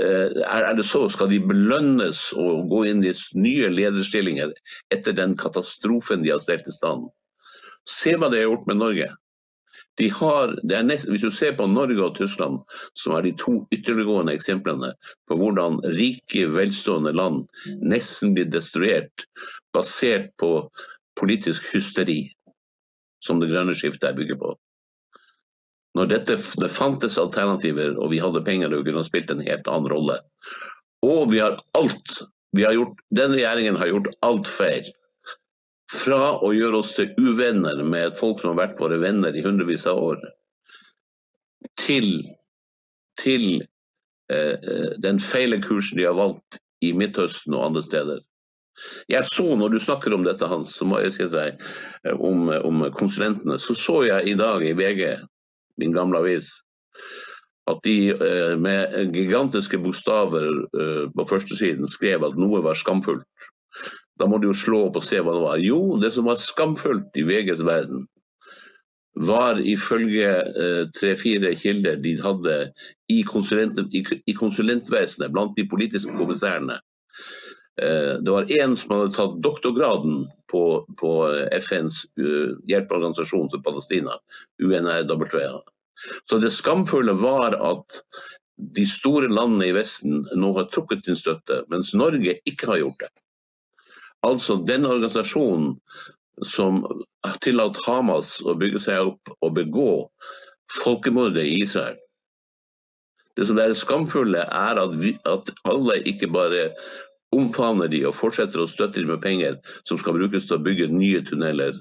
[0.00, 1.04] Eh, er, det så?
[1.12, 4.54] Skal de belønnes og gå inn i nye lederstillinger
[4.94, 7.10] etter den katastrofen de har stelt i stand?
[7.90, 9.10] Se hva de har gjort med Norge.
[10.00, 12.62] De har, nest, hvis du ser på Norge og Tyskland,
[12.98, 14.90] som er de to ytterliggående eksemplene
[15.30, 17.44] på hvordan rike, velstående land
[17.78, 19.26] nesten blir destruert
[19.76, 20.56] basert på
[21.20, 22.33] politisk hysteri
[23.24, 24.52] som det grønne skiftet er bygger på.
[25.94, 29.90] Når dette, det fantes alternativer og vi hadde penger og kunne spilt en helt annen
[29.92, 30.18] rolle.
[31.06, 34.86] Og vi har alt vi har gjort, Den regjeringen har gjort alt feil.
[35.90, 39.86] Fra å gjøre oss til uvenner med folk som har vært våre venner i hundrevis
[39.90, 40.20] av år,
[41.80, 42.06] til,
[43.20, 43.64] til
[44.30, 48.22] eh, eh den feile kursen de har valgt i Midtøsten og andre steder.
[49.08, 51.60] Jeg så, når du snakker om dette, Hans, så må jeg si deg
[52.04, 55.02] eh, om, om konsulentene, så så jeg i dag i VG,
[55.80, 56.50] min gamle avis,
[57.70, 63.28] at de eh, med gigantiske bokstaver eh, på førstesiden skrev at noe var skamfullt.
[64.20, 65.62] Da må du jo slå opp og se hva det var.
[65.62, 68.06] Jo, det som var skamfullt i VGs verden,
[69.26, 70.26] var ifølge
[70.96, 72.54] tre-fire kilder de hadde
[73.14, 76.93] i, konsulent, i, konsulentvesenet blant de politiske kommissærene, Eh,
[77.76, 80.20] det var én som hadde tatt doktorgraden
[80.52, 80.62] på,
[81.00, 81.10] på
[81.58, 84.14] FNs uh, hjelpeorganisasjon for Palestina,
[84.62, 85.58] UNRWA.
[86.30, 87.98] Så det skamfulle var at
[88.76, 93.02] de store landene i Vesten nå har trukket sin støtte, mens Norge ikke har gjort
[93.02, 93.12] det.
[94.24, 95.74] Altså den organisasjonen
[96.46, 96.80] som
[97.26, 99.90] har tillatt Hamas å bygge seg opp og begå
[100.82, 101.98] folkemordet i Israel.
[103.34, 106.68] Det som er skamfulle, er at, vi, at alle ikke bare
[107.34, 110.90] omfavner de og fortsetter å støtte dem med penger som skal brukes til å bygge
[110.92, 111.76] nye tunneler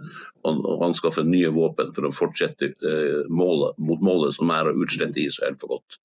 [0.48, 5.22] og, anskaffe nye våpen for å fortsette eh, målet, mot målet som er å utslette
[5.24, 6.00] Israel for godt.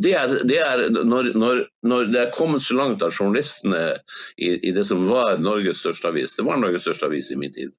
[0.00, 3.98] Det er, det er når, når, når, det er kommet så langt at journalistene
[4.36, 7.52] i, i, det som var Norges største avis, det var Norges største avis i min
[7.52, 7.74] tid,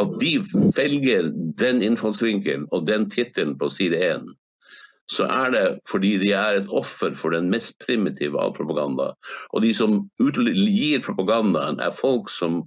[0.00, 0.38] at de
[0.74, 4.30] velger den innfallsvinkelen og den tittelen på side 1
[5.10, 9.10] så er det fordi de er et offer for den mest primitive av propaganda.
[9.50, 12.62] Og de som gir propagandaen, er folk som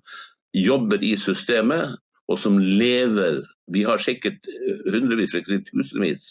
[0.53, 1.95] jobber i systemet,
[2.31, 4.43] og som lever Vi har sikkert
[4.91, 5.31] hundrevis,
[5.71, 6.23] tusenvis,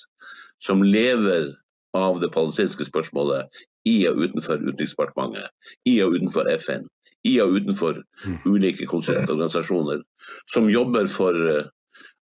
[0.60, 1.46] som lever
[1.96, 3.48] av det palestinske spørsmålet
[3.88, 5.48] i og utenfor Utenriksdepartementet,
[5.88, 6.84] i og utenfor FN,
[7.24, 8.36] i og utenfor mm.
[8.44, 10.02] ulike konsertorganisasjoner,
[10.52, 11.40] som jobber for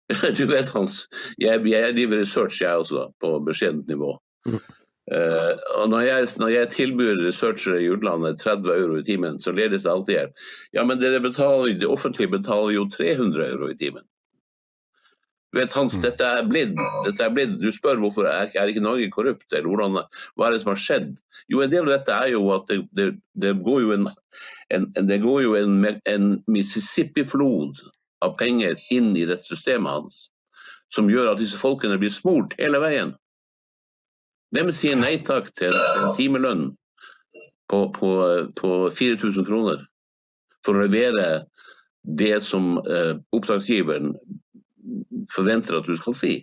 [0.38, 1.06] Du vet Hans,
[1.42, 4.16] jeg, jeg driver research jeg også, på beskjedent nivå.
[5.08, 9.54] Uh, og når jeg, når jeg, tilbyr researchere i utlandet 30 euro i timen, så
[9.56, 10.30] ledes det alltid her.
[10.76, 14.04] Ja, men dere betaler, det offentlige betaler jo 300 euro i timen.
[15.56, 16.02] Du vet, Hans, mm.
[16.04, 16.74] dette er blitt,
[17.06, 19.96] dette er blitt Du spør hvorfor er, er ikke Norge korrupt, eller hvordan,
[20.36, 21.22] hva er det som har skjedd?
[21.48, 23.08] Jo, en del av dette er jo at det, det,
[23.40, 24.10] det går jo en,
[24.76, 27.80] en, det går jo en, en Mississippi-flod
[28.26, 30.20] av penger inn i dette systemet hans,
[30.94, 33.14] som gjør at disse folkene blir smurt hele veien.
[34.56, 36.70] Hvem sier nei takk til en timelønn
[37.68, 38.12] på, på,
[38.56, 39.84] på 4000 kroner
[40.66, 41.46] for å levere
[42.08, 44.14] det som eh, oppdragsgiveren
[45.34, 46.34] forventer at du skal si?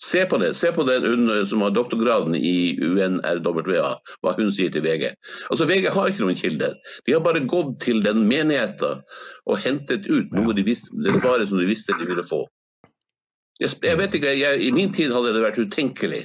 [0.00, 0.54] Se på det.
[0.56, 3.90] Se på det hun som har doktorgraden i UNRWA,
[4.24, 5.10] hva hun sier til VG.
[5.52, 6.78] Altså VG har ikke noen kilder.
[7.04, 9.02] De har bare gått til den menigheten
[9.44, 12.46] og hentet ut noe de visste, det svaret som de visste de ville få.
[13.60, 16.24] Jeg, jeg vet ikke, jeg, I min tid hadde det vært utenkelig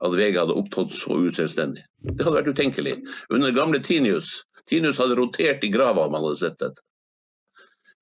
[0.00, 1.82] at VG hadde opptrådt så uselvstendig.
[2.06, 2.94] Det hadde vært utenkelig.
[3.34, 4.38] Under gamle Tinius
[4.70, 6.82] Tinius hadde rotert i grava om han hadde sett dette.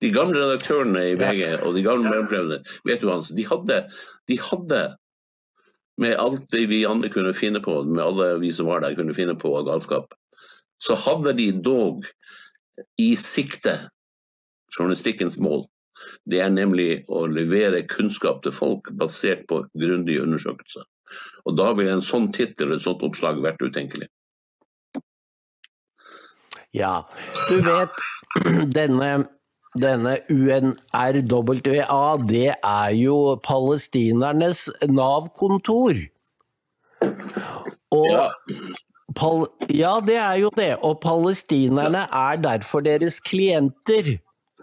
[0.02, 3.80] De gamle redaktørene i VG og de gamle mellomprøvene, vet du Hans, de hadde,
[4.30, 4.82] de hadde
[5.98, 9.16] med alt det vi andre kunne finne på, med alle vi som var der kunne
[9.16, 10.14] finne på av galskap,
[10.78, 12.06] så hadde de dog
[13.02, 13.74] i sikte
[14.76, 15.66] journalistikkens mål.
[16.30, 20.86] Det er nemlig å levere kunnskap til folk basert på grundige undersøkelser.
[21.48, 24.06] Og da ville en sånn tittel og et sånt oppslag vært utenkelig.
[26.76, 27.08] Ja,
[27.48, 28.02] du vet
[28.78, 29.10] denne,
[29.76, 36.00] denne UNRWA, det er jo palestinernes Nav-kontor.
[37.94, 38.28] Og ja.
[39.16, 40.72] Pal ja, det er jo det.
[40.84, 44.16] Og palestinerne er derfor deres klienter.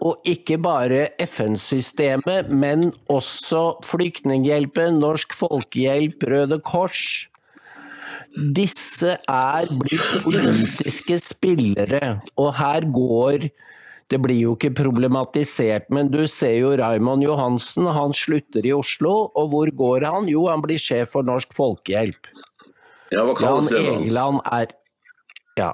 [0.04, 7.30] Og ikke bare FN-systemet, men også Flyktninghjelpen, Norsk Folkehjelp, Røde Kors.
[8.36, 13.48] Disse er blitt politiske spillere, og her går
[14.12, 19.32] det blir jo ikke problematisert, men du ser jo Raymond Johansen, han slutter i Oslo,
[19.34, 20.28] og hvor går han?
[20.30, 22.30] Jo, han blir sjef for Norsk Folkehjelp.
[23.14, 23.82] Ja, hva kalles det?
[23.82, 24.74] Jan Egeland er
[25.58, 25.72] Ja.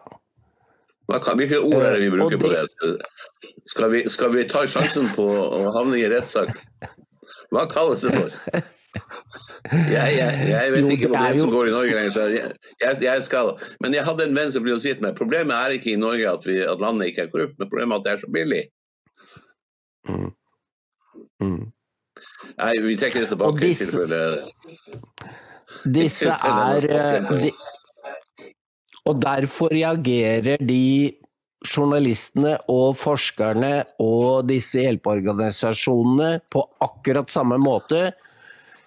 [1.12, 3.48] Hvilke ord er det vi bruker det, på det?
[3.68, 6.54] Skal vi, skal vi ta sjansen på å havne i rettssak?
[7.52, 8.62] Hva kalles det for?
[8.92, 12.12] Jeg, jeg, jeg vet jo, ikke hva som går i Norge lenger.
[12.12, 13.52] Så jeg, jeg, skal.
[13.84, 16.46] Men jeg hadde en venn som ble sitt med problemet er ikke i Norge at,
[16.48, 18.62] vi, at, landet ikke er korrupt, men problemet er at det er så billig.
[20.10, 20.30] Mm.
[21.42, 21.62] Mm.
[22.58, 23.62] Nei, vi trekker det tilbake.
[23.62, 24.02] Disse,
[25.96, 27.52] disse er eh, de,
[29.08, 31.12] og derfor reagerer de
[31.62, 38.10] journalistene og forskerne og disse hjelpeorganisasjonene på akkurat samme måte,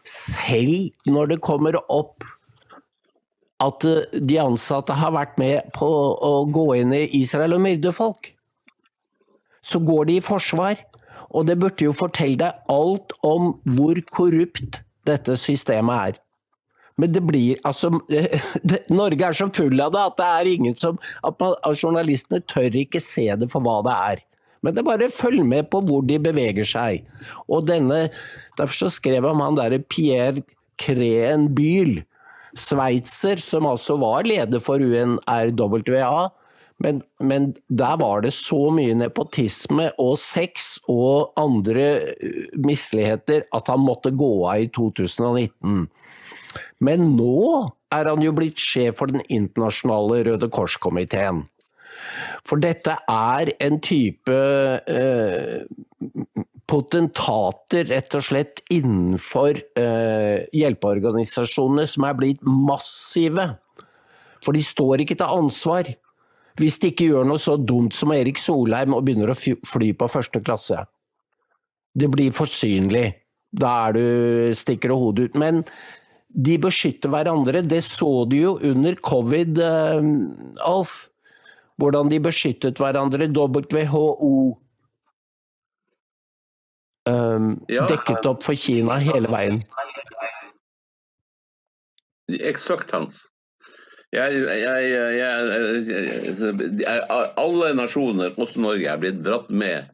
[0.10, 2.26] selv når det kommer opp
[3.64, 7.94] at eh, de ansatte har vært med på å gå inn i Israel og myrde
[7.96, 8.34] folk.
[9.66, 10.78] Så går de i forsvar,
[11.34, 16.22] og det burde jo fortelle deg alt om hvor korrupt dette systemet er.
[17.02, 17.92] Men det blir altså
[18.70, 21.82] det, Norge er så full av det at det er ingen som at, man, at
[21.82, 24.24] Journalistene tør ikke se det for hva det er.
[24.66, 27.06] Men det er bare følg med på hvor de beveger seg.
[27.46, 28.08] Og denne,
[28.58, 30.44] Derfor så skrev han derre Pierre
[30.80, 32.02] Creen Byhl,
[32.56, 36.30] sveitser, som altså var leder for UNRWA.
[36.84, 41.86] Men, men, der var det så mye nepotisme og sex og andre
[42.60, 45.86] misligheter at han måtte gå av i 2019.
[46.84, 47.38] Men nå
[47.96, 51.46] er han jo blitt sjef for den internasjonale Røde Kors-komiteen.
[52.46, 54.38] For dette er en type
[54.92, 55.66] eh,
[56.70, 63.52] potentater, rett og slett, innenfor eh, hjelpeorganisasjonene som er blitt massive.
[64.46, 65.94] For de står ikke til ansvar
[66.56, 70.08] hvis de ikke gjør noe så dumt som Erik Solheim og begynner å fly på
[70.08, 70.86] første klasse.
[71.96, 73.10] Det blir for synlig.
[73.56, 74.06] Da er du,
[74.56, 75.36] stikker du hodet ut.
[75.40, 75.64] Men
[76.36, 77.64] de beskytter hverandre.
[77.64, 80.08] Det så du jo under covid, eh,
[80.68, 81.10] Alf.
[81.82, 83.28] Hvordan de beskyttet hverandre.
[83.36, 84.36] WHO
[87.10, 87.86] um, ja.
[87.90, 89.62] dekket opp for Kina hele veien.
[92.32, 93.26] Eksakt, Hans.
[94.16, 94.84] Jeg, jeg,
[95.20, 97.02] jeg,
[97.42, 99.90] alle nasjoner, også Norge, er blitt dratt med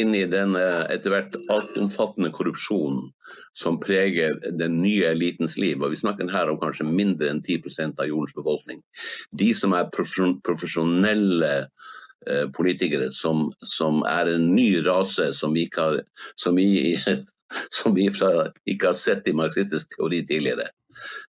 [0.00, 3.10] inn i den etter hvert altomfattende korrupsjonen
[3.58, 5.82] som preger den nye elitens liv.
[5.82, 8.82] Og Vi snakker her om kanskje mindre enn 10% av jordens befolkning.
[9.30, 15.88] De som er profesjonelle eh, politikere, som, som, er en ny rase som vi ikke
[15.88, 16.00] har,
[16.40, 16.96] som vi,
[17.78, 20.66] som vi fra, ikke har sett i marxistisk teori tidligere.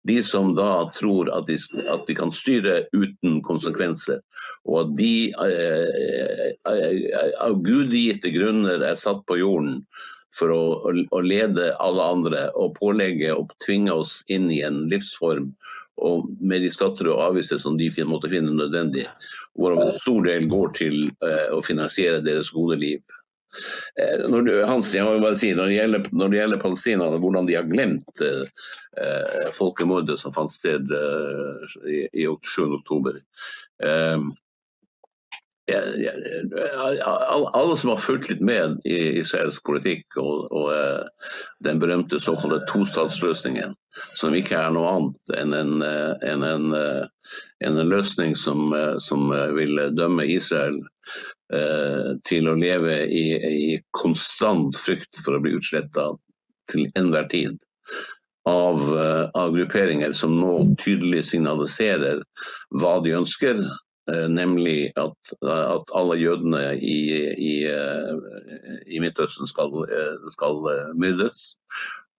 [0.07, 1.57] De som da tror at de,
[1.91, 4.21] at de kan styre uten konsekvenser,
[4.65, 5.13] og at de
[5.45, 9.81] eh, eh av gudgitte grunner er satt på jorden
[10.35, 10.63] for å,
[11.11, 15.53] å, lede alle andre og pålegge og tvinge oss inn i en livsform
[16.03, 19.05] og med de skatter og avgifter som de måtte finne nødvendig,
[19.55, 22.99] hvor en stor del går til eh, å finansiere deres gode liv.
[24.01, 27.49] Eh, når, du, Hans, jeg må bare si, når det gjelder, når gjelder palestinerne, hvordan
[27.49, 32.65] de har glemt eh, folkemordet som fant sted eh, i, i 7.
[32.79, 33.21] oktober.
[33.83, 34.19] Eh,
[37.53, 41.31] alle som har fulgt litt med i israelsk politikk og, og eh,
[41.65, 43.73] den berømte såkalte tostatsløsningen,
[44.13, 46.75] som ikke er noe annet enn en, eh, en, en,
[47.65, 48.69] en løsning som,
[49.01, 50.77] som, vil dømme Israel
[52.25, 56.07] til å leve i, i, konstant frykt for å bli utsletta
[56.71, 57.59] til enhver tid.
[58.49, 58.81] Av,
[59.37, 62.23] av grupperinger som nå tydelig signaliserer
[62.81, 63.61] hva de ønsker,
[64.11, 65.17] Eh, nemlig at,
[65.49, 66.97] at, alle jødene i,
[67.41, 70.61] i, eh, i Midtøsten skal, eh, skal,
[70.93, 71.55] myrdes.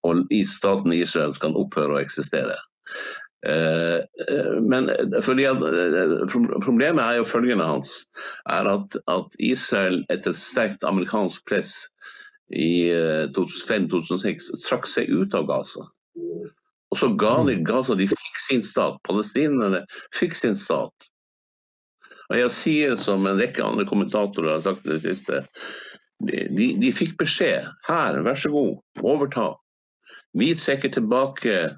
[0.06, 2.58] Og staten Israel skal opphøre å eksistere.
[3.46, 4.88] Men
[6.64, 7.92] Problemet er jo følgende hans,
[8.50, 11.74] er at, at Israel etter sterkt amerikansk press
[12.54, 12.88] i
[13.36, 15.86] 2005-2006 trakk seg ut av Gaza.
[16.94, 18.98] Og så ga de Gaza de fikk sin stat.
[19.06, 19.82] Palestinerne
[20.14, 21.10] fikk sin stat.
[22.30, 25.44] Og jeg sier som en rekke andre kommentatorer har sagt det siste,
[26.26, 27.68] de, de, de fikk beskjed.
[27.86, 29.50] Her, vær så god, overta.
[30.36, 31.76] Vi trekker tilbake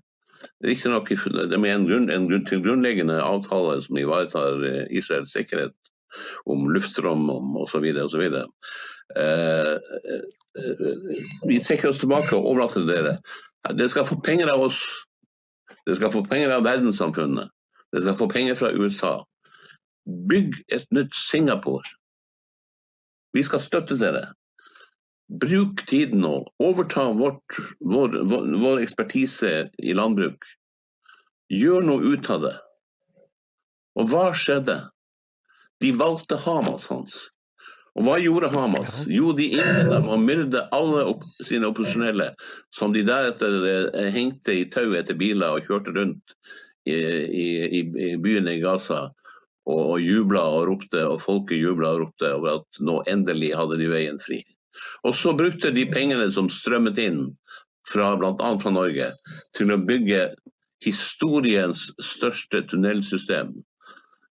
[0.65, 1.11] Riktignok
[1.59, 5.75] med en, grunn, en grunn, til grunnleggende avtale som ivaretar eh, Israels sikkerhet
[6.51, 7.85] om luftrom osv.
[8.03, 8.25] osv.
[9.17, 10.25] Eh, eh,
[11.47, 13.15] vi trekker oss tilbake og overlater til dere.
[13.69, 14.83] Dere skal få penger av oss.
[15.87, 17.55] Dere skal få penger av verdenssamfunnet.
[17.93, 19.15] Dere skal få penger fra USA.
[20.29, 21.87] Bygg et nytt Singapore.
[23.37, 24.33] Vi skal støtte dere.
[25.29, 26.49] Bruk tiden nå.
[26.59, 30.47] Overta vårt, vår, vår, vår, ekspertise i landbruk.
[31.53, 32.55] Gjør noe ut av det.
[33.99, 34.79] Og hva skjedde?
[35.85, 37.19] De valgte Hamas hans.
[37.99, 39.03] Og hva gjorde Hamas?
[39.11, 42.31] Jo, de innledet med å myrde alle opp, sine opposisjonelle,
[42.75, 46.37] som de deretter eh, hengte i tau etter biler og kjørte rundt
[46.89, 47.47] i, i,
[47.83, 49.09] i byene i Gaza
[49.69, 53.91] og jubla og ropte, og folket jubla og ropte over at nå endelig hadde de
[53.91, 54.41] veien fri.
[55.07, 57.23] Og så brukte de pengene som strømmet inn,
[57.89, 58.53] fra, bl.a.
[58.61, 59.13] fra Norge,
[59.57, 60.29] til å bygge
[60.85, 63.55] historiens største tunnelsystem.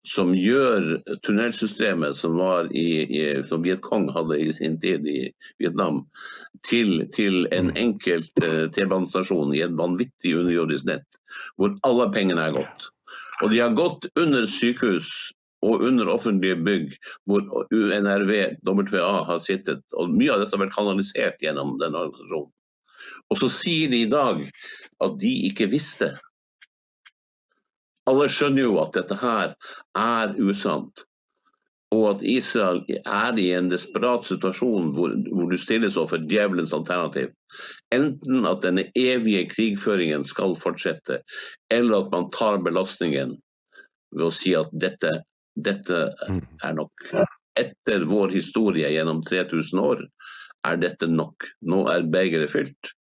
[0.08, 5.20] Som gjør tunnelsystemet som, var i, i, som Vietcong hadde i sin tid i
[5.62, 6.02] Vietnam,
[6.66, 7.78] til, til en mm.
[7.84, 11.22] enkelt uh, T-banestasjon i et vanvittig underjordisk nett,
[11.60, 12.90] hvor alle pengene er gått.
[13.44, 15.12] Og de har gått under sykehus
[15.66, 16.96] og under offentlige bygg
[17.30, 18.34] hvor UNRV,
[18.66, 19.84] WA har sittet.
[19.94, 22.50] Og mye av dette har vært kanalisert gjennom denne organisasjonen.
[23.32, 24.42] Og så sier de i dag
[25.06, 26.12] at de ikke visste.
[28.10, 29.54] Alle skjønner jo at dette her
[29.98, 31.06] er usant
[31.92, 37.34] og at Israel er i en desperat situasjon hvor, hvor du stilles overfor djevelens alternativ.
[37.92, 41.20] Enten at denne evige krigføringen skal fortsette,
[41.74, 43.36] eller at man tar belastningen
[44.16, 45.12] ved å si at dette,
[45.56, 46.42] dette mm.
[46.64, 47.12] er nok.
[47.60, 50.04] Etter vår historie gjennom 3000 år
[50.68, 51.48] er dette nok.
[51.68, 52.94] Nå er begeret fylt.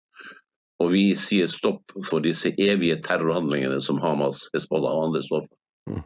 [0.80, 5.58] Og vi sier stopp for disse evige terrorhandlingene som Hamas, Hezbollah og andre står for.
[5.92, 6.06] Mm.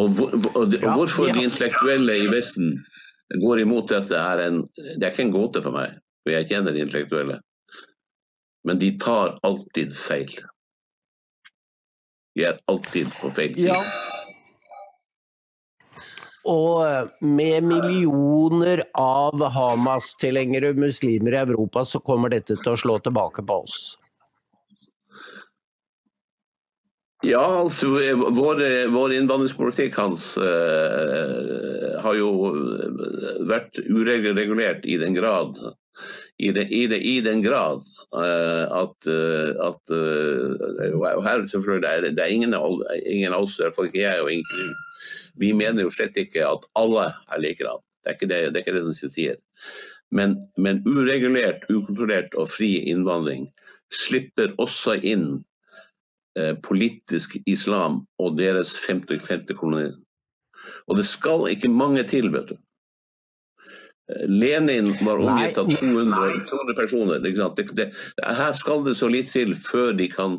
[0.00, 2.78] Og, hvor, og, og hvorfor de intellektuelle i Vesten
[3.40, 6.74] går imot dette, er en, det er ikke en gåte for meg, for jeg kjenner
[6.74, 7.38] de intellektuelle.
[8.66, 10.32] Men de tar alltid feil.
[12.36, 13.76] De er alltid på feil side.
[13.76, 14.09] Ja.
[16.48, 23.00] Og eh, med millioner av Hamas-tilhengere muslimer i Europa, så kommer dette til å slå
[23.04, 23.80] tilbake på oss.
[27.20, 27.90] Ja, altså
[28.32, 28.62] vår,
[28.94, 32.30] vår innvandringspolitikk hans uh, har jo
[33.44, 35.60] vært uregulert i den grad
[36.40, 37.84] i, det, i, det, i den grad
[38.16, 42.56] uh, at, uh, at Og her selvfølgelig er det, det er ingen,
[43.04, 44.72] ingen av oss, i hvert fall ikke jeg og ingen
[45.40, 47.82] Vi mener jo slett ikke at alle er likedan.
[48.00, 49.38] Det er ikke det, det, er ikke det som sier.
[50.14, 53.46] Men, men uregulert, ukontrollert og fri innvandring
[53.94, 55.40] slipper også inn
[56.38, 59.88] Eh, politisk islam og deres femte, femte koloni.
[60.86, 62.58] Og det skal ikke mange til, vet du.
[64.30, 67.18] Lenin var omgitt av 200, 200 personer.
[67.22, 67.88] Det, det,
[68.22, 70.38] her skal det så litt til før de kan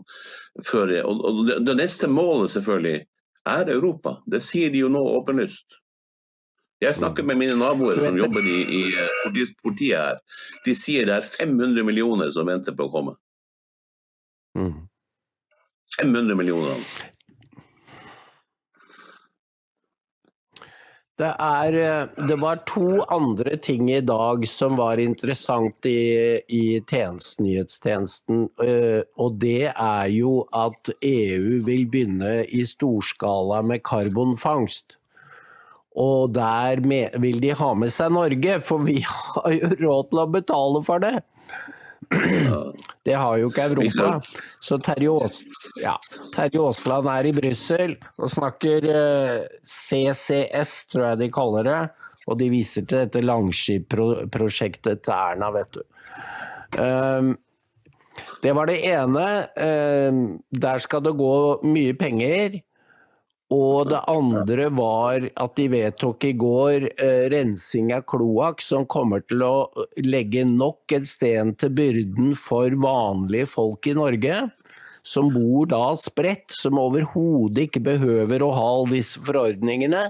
[0.67, 3.03] føre og, og det, det, neste målet selvfølgelig
[3.49, 4.17] er Europa.
[4.29, 5.81] Det sier de jo nå åpenlyst.
[6.81, 10.21] Jeg snakker med mine naboer som jobber i, i politiet her.
[10.65, 13.13] De sier det er 500 millioner som venter på å komme.
[14.57, 14.81] 500
[16.01, 16.37] mm.
[16.39, 16.81] millioner.
[21.21, 26.63] Det, er, eh, det var to andre ting i dag som var interessant i, i
[26.81, 28.47] tjenestenyhetstjenesten.
[28.63, 34.97] Eh, og det er jo at EU vil begynne i storskala med karbonfangst.
[36.01, 36.81] Og der
[37.21, 41.03] vil de ha med seg Norge, for vi har jo råd til å betale for
[41.03, 41.19] det.
[43.05, 44.11] Det har jo ikke Europa.
[44.61, 45.41] Så Terje, Aas,
[45.81, 45.95] ja,
[46.33, 48.87] Terje Aasland er i Brussel og snakker
[49.63, 51.81] CCS, eh, tror jeg de kaller det.
[52.29, 55.81] Og de viser til dette Langskip-prosjektet til Erna, vet du.
[56.77, 57.33] Um,
[58.43, 59.25] det var det ene.
[59.57, 60.21] Um,
[60.53, 61.33] der skal det gå
[61.65, 62.61] mye penger.
[63.51, 69.25] Og det andre var at de vedtok i går eh, rensing av kloakk, som kommer
[69.27, 69.55] til å
[70.05, 74.37] legge nok en sten til byrden for vanlige folk i Norge.
[75.03, 80.05] Som bor da spredt, som overhodet ikke behøver å ha alle disse forordningene.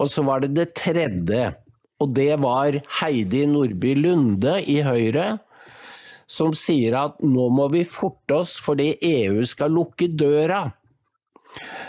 [0.00, 1.50] Og så var det det tredje,
[2.00, 5.34] og det var Heidi Nordby Lunde i Høyre.
[6.30, 10.68] Som sier at nå må vi forte oss fordi EU skal lukke døra.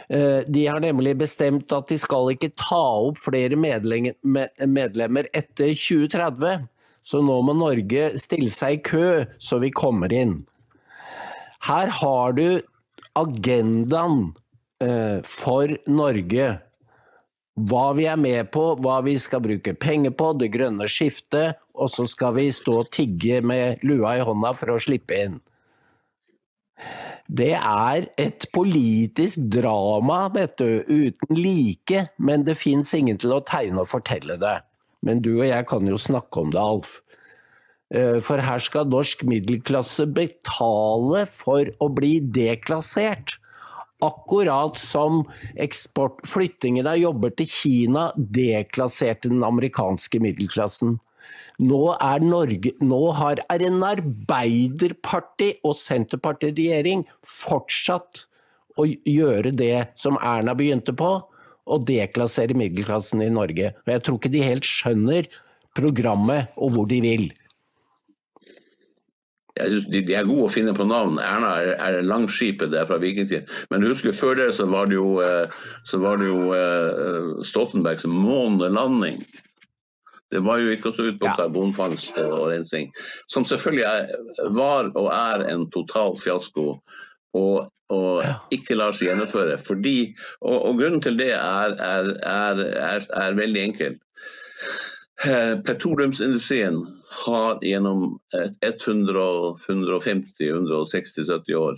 [0.09, 6.67] Eh, de har nemlig bestemt at de skal ikke ta opp flere medlemmer etter 2030.
[7.01, 9.05] Så nå må Norge stille seg i kø
[9.41, 10.41] så vi kommer inn.
[11.65, 12.61] Her har du
[13.17, 14.31] agendaen
[14.81, 16.51] eh, for Norge.
[17.61, 21.59] Hva vi er med på, hva vi skal bruke penger på, det grønne skiftet.
[21.75, 25.39] Og så skal vi stå og tigge med lua i hånda for å slippe inn.
[27.31, 33.85] Det er et politisk drama, dette, uten like, men det fins ingen til å tegne
[33.85, 34.57] og fortelle det.
[35.05, 36.97] Men du og jeg kan jo snakke om det, Alf.
[37.91, 43.37] Eh, for her skal norsk middelklasse betale for å bli deklassert.
[44.03, 45.23] Akkurat som
[45.55, 50.97] eksport, flyttingen av jobber til Kina deklasserte den amerikanske middelklassen.
[51.61, 58.25] Nå, er Norge, nå har, er en Arbeiderparti- og Senterparti-regjering fortsatt
[58.81, 61.11] å gjøre det som Erna begynte på,
[61.71, 63.75] å deklassere middelklassen i Norge.
[63.85, 65.29] Og jeg tror ikke de helt skjønner
[65.77, 67.29] programmet og hvor de vil.
[69.61, 71.19] De, de, er gode å finne på navn.
[71.21, 73.45] Erna er, er Langskipet, der er fra vikingtiden.
[73.69, 78.07] Men husker før det så var det jo, eh, så var det jo uh, Stoltenbergs
[78.09, 79.19] månelanding.
[80.31, 81.33] Det var jo ikke så ut på ja.
[81.39, 82.85] karbonfangst og rensing.
[83.31, 84.01] Som selvfølgelig er,
[84.55, 86.65] var og er en total fiasko.
[87.37, 87.57] Og,
[87.91, 88.23] og
[88.55, 89.55] ikke lar seg gjennomføre.
[89.59, 89.97] Fordi,
[90.41, 92.13] og, og grunnen til det er, er,
[93.23, 93.93] er veldig enkel.
[95.25, 96.77] Eh, petroleumsindustrien
[97.25, 98.19] har gjennom
[98.65, 101.75] 150-160-70 år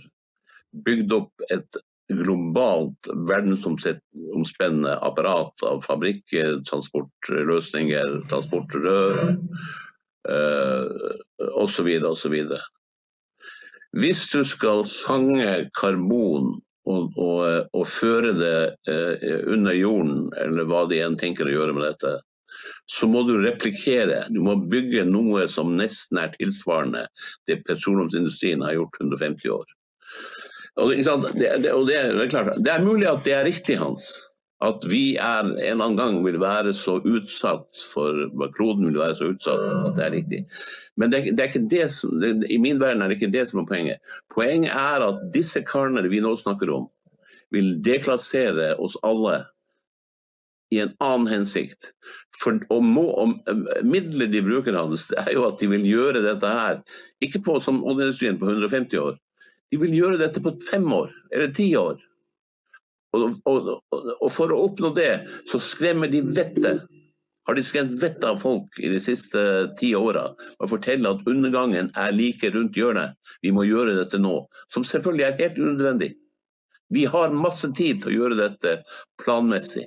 [0.86, 1.76] bygd opp et
[2.12, 9.36] globalt verdensomspennende apparat av fabrikker, transportløsninger, transportrør
[10.28, 11.08] eh,
[11.54, 11.88] osv.
[12.10, 12.36] osv.
[13.94, 18.58] Hvis du skal fange karbon og, og, og føre det
[18.90, 22.18] eh, under jorden, eller hva de enn tenker å gjøre med dette,
[22.90, 24.24] så må du replikere.
[24.30, 27.06] Du må bygge noe som nesten er tilsvarende
[27.48, 29.64] det petroleumsindustrien har gjort 150 år.
[30.80, 34.08] Og, det, det, og det, er klart, det er mulig at det er riktig, Hans.
[34.64, 38.24] At vi er, en eller annen gang vil være så utsatt for
[38.56, 40.40] kloden vil være så utsatt at det er riktig.
[40.96, 43.68] Men det, er ikke det som, i min verden er det ikke det som er
[43.70, 44.14] poenget.
[44.34, 46.88] Poenget er at disse karene vi nå snakker om,
[47.54, 49.42] vil deklassere oss alle
[50.74, 51.92] i en annen hensikt.
[52.40, 53.36] For og må, og
[53.86, 56.80] Middelet de bruker, Hans, det er jo at de vil gjøre dette her,
[57.22, 59.18] ikke på, som oljeindustrien på 150 år,
[59.72, 62.02] de vil gjøre dette på fem år eller ti år.
[63.14, 65.12] Og, og, og, for å oppnå det,
[65.50, 66.82] så skremmer de vettet.
[67.44, 69.40] Har de skremt vettet av folk i de siste
[69.78, 70.30] ti åra
[70.64, 73.18] å forteller at undergangen er like rundt hjørnet.
[73.44, 74.38] Vi må gjøre dette nå.
[74.72, 76.14] Som selvfølgelig er helt unødvendig.
[76.94, 78.78] Vi har masse tid til å gjøre dette
[79.20, 79.86] planmessig.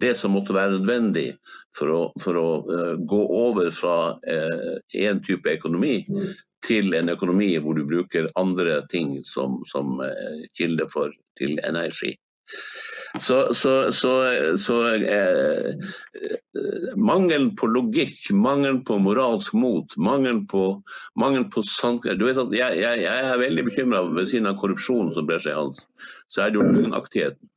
[0.00, 1.32] Det som måtte være nødvendig
[1.76, 5.96] for å, for å uh, gå over fra én uh, type økonomi
[6.66, 12.16] til en økonomi hvor du bruker andre ting som, som eh, kilde for, til energi.
[13.20, 14.12] Så, så, så,
[14.60, 15.74] så eh,
[16.96, 20.82] Mangelen på logikk, mangelen på moralsk mot, mangelen på,
[21.20, 25.14] mangel på Du vet at jeg, jeg, jeg er veldig bekymra ved siden av korrupsjonen
[25.14, 25.86] som brer seg hans,
[26.28, 27.48] så er det jo løgnaktigheten.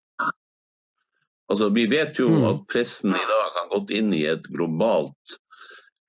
[1.51, 2.43] Altså, vi vet jo Mm.
[2.47, 5.35] at pressen i dag har gått inn i et globalt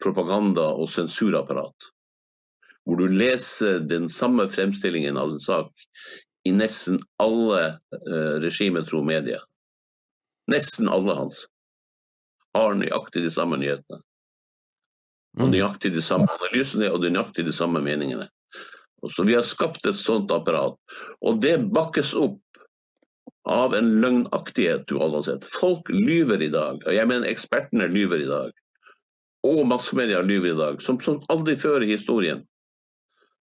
[0.03, 1.75] propaganda- og sensurapparat.
[2.87, 5.85] Hvor du leser den samme fremstillingen av en sak
[6.45, 9.43] i nesten alle eh, regimetro medier.
[10.51, 11.45] Nesten alle hans
[12.57, 14.03] har nøyaktig de samme nyhetene.
[15.39, 15.53] Og Mm.
[15.55, 18.29] nøyaktig de samme analysene og nøyaktig de samme meningene.
[19.03, 20.77] Og så Vi har skapt et sånt apparat.
[21.23, 22.39] Og det bakkes opp
[23.47, 25.45] av en løgnaktighet du aldri har sett.
[25.45, 26.83] Folk lyver i dag.
[26.87, 28.53] og Jeg mener ekspertene lyver i dag.
[29.45, 32.45] Og massemedia lyver i dag, som, som aldri før i historien.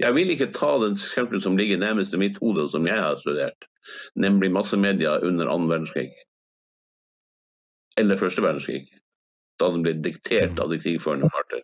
[0.01, 3.19] Jeg vil ikke ta den eksempelet som ligger nærmest i mitt hode, som jeg har
[3.21, 3.69] studert,
[4.17, 6.09] nemlig massemedia under annen verdenskrig.
[8.01, 8.87] Eller første verdenskrig,
[9.61, 11.63] da den ble diktert av de krigførende parter.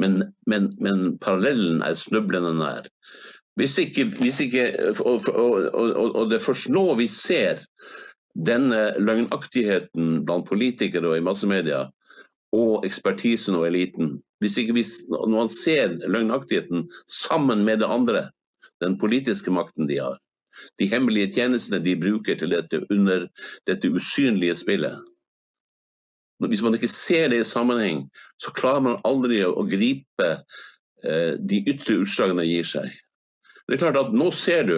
[0.00, 2.86] Men, men, men parallellen er snublende nær.
[3.60, 4.70] Hvis ikke, hvis ikke
[5.04, 7.60] og, og, og, og det er først nå vi ser
[8.32, 11.84] denne løgnaktigheten blant politikere og i massemedia,
[12.52, 14.16] og ekspertisen og eliten.
[14.42, 18.26] Hvis ikke vi, når man ser løgnaktigheten sammen med det andre,
[18.82, 20.18] den politiske makten de har,
[20.78, 23.28] de hemmelige tjenestene de bruker til dette under
[23.68, 25.00] dette usynlige spillet.
[26.42, 28.08] Hvis man ikke ser det i sammenheng,
[28.42, 30.30] så klarer man aldri å, gripe
[31.06, 32.90] eh, de ytre utslagene gir seg.
[33.68, 34.76] Det er klart at Nå ser du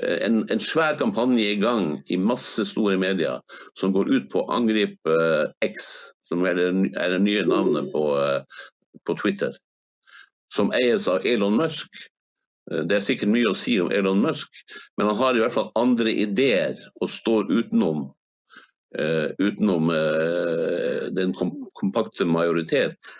[0.00, 3.42] en, en, svær kampanje i gang i masse store medier
[3.78, 5.90] som går ut på å angripe eh, X,
[6.24, 8.62] som er det, er det nye navnet på, eh,
[9.04, 9.52] på, Twitter,
[10.54, 12.06] som eies av Elon Musk.
[12.70, 14.64] Eh, det er sikkert mye å si om Elon Musk,
[14.96, 18.08] men han har i hvert fall andre ideer og står utenom
[18.92, 21.48] Uh, utenom uh, den kom
[21.80, 23.14] kompakte majoritet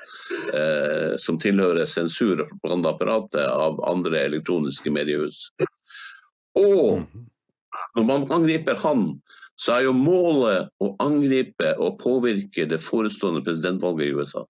[0.53, 5.47] uh, som tilhører sensur- og propagandaapparatet av andre elektroniske mediehus.
[6.59, 7.05] Og
[7.97, 9.07] når man angriper han,
[9.61, 14.45] så er jo målet å angripe og påvirke det forestående presidentvalget i USA.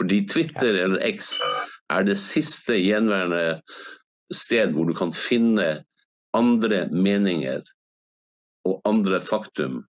[0.00, 1.34] Fordi Twitter eller X
[1.92, 3.60] er det siste gjenværende
[4.32, 5.82] sted hvor du kan finne
[6.36, 7.64] andre meninger
[8.68, 9.82] og andre faktum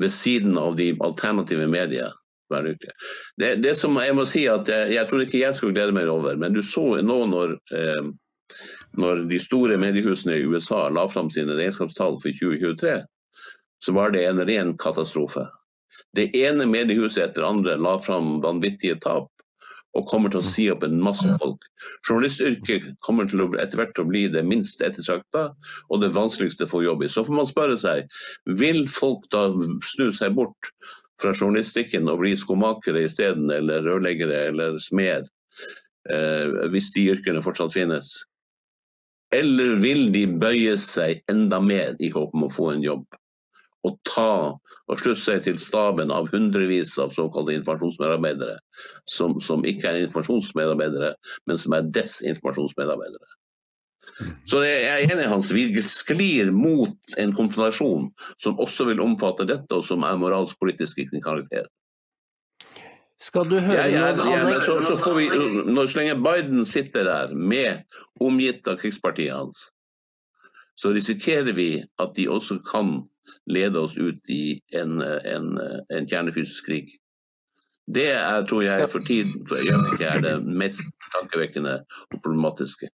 [0.00, 2.14] ved siden av de alternative medier
[2.48, 2.94] hver uke.
[3.36, 6.08] Det, det som Jeg må si at jeg, jeg tror ikke jeg skulle glede meg
[6.08, 8.08] over, men du så nå når, eh,
[8.98, 12.98] når de store mediehusene i USA la fram sine regnskapstall for 2023,
[13.84, 15.46] så var det en ren katastrofe.
[16.16, 19.28] Det ene mediehuset etter andre la fram vanvittige tap
[19.96, 21.64] og kommer til å si opp en masse folk.
[22.06, 25.48] Journalistyrket kommer til å etter hvert å bli det minst ettertrakta
[25.88, 27.10] og det vanskeligste å få jobb i.
[27.10, 28.06] Så får man spørre seg,
[28.60, 29.48] vil folk da
[29.88, 30.70] snu seg bort
[31.18, 35.26] fra journalistikken og bli skomakere isteden, eller rørleggere eller smeder,
[36.12, 38.12] eh, hvis de yrkene fortsatt finnes?
[39.34, 43.04] Eller vil de bøye seg enda mer i håp om å få en jobb?
[43.86, 44.56] Og ta
[44.88, 48.56] og slutte seg til staben av hundrevis av såkalte informasjonsmedarbeidere,
[49.08, 51.12] som, som ikke er informasjonsmedarbeidere,
[51.46, 53.28] men som er desinformasjonsmedarbeidere.
[54.48, 58.08] Så jeg er enig i Hans, vi sklir mot en konfrontasjon
[58.40, 61.68] som også vil omfatte dette, og som er moralsk politisk i sin karakter.
[63.18, 65.26] Skal du høre ja, ja, noen ja, men så, så får vi,
[65.66, 67.82] når, så lenge Biden sitter der med
[68.22, 69.64] omgitt av krigspartiet hans,
[70.78, 73.00] så risikerer vi at de også kan
[73.50, 75.50] lede oss ut i en, en,
[75.90, 76.94] en kjernefysisk krig.
[77.88, 81.78] Det er, tror jeg for tiden for øyeblikket er det mest tankevekkende
[82.12, 82.90] og problematiske.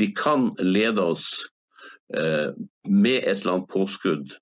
[0.00, 1.28] De kan lede oss
[2.16, 2.50] eh,
[2.88, 4.32] med et eller annet påskudd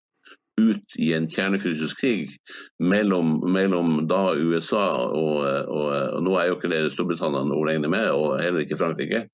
[0.58, 2.34] ut i en kjernefysisk krig
[2.82, 5.86] mellom, mellom da USA og, og,
[6.18, 9.24] og nå er jo ikke det Storbritannia noe regne med, og heller ikke Frankrike.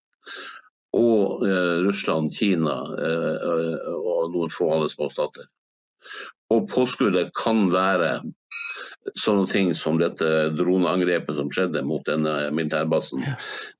[0.95, 5.49] Og eh, Russland, Kina eh, og noen få andre småstater.
[6.55, 8.21] Og påskuddet kan være
[9.19, 13.25] sånne ting som dette droneangrepet som skjedde mot denne militærbasen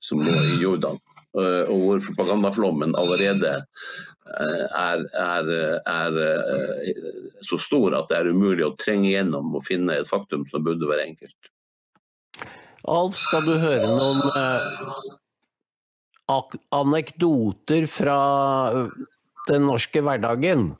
[0.03, 0.99] som lå i Jordan.
[1.35, 5.43] Eh, Og hvor propagandaflommen allerede eh, er, er,
[5.83, 6.89] er eh,
[7.43, 10.87] så stor at det er umulig å trenge gjennom og finne et faktum som burde
[10.87, 11.51] være enkelt.
[12.87, 14.63] Alf, skal du høre noen eh,
[16.75, 18.19] anekdoter fra
[19.49, 20.75] den norske hverdagen?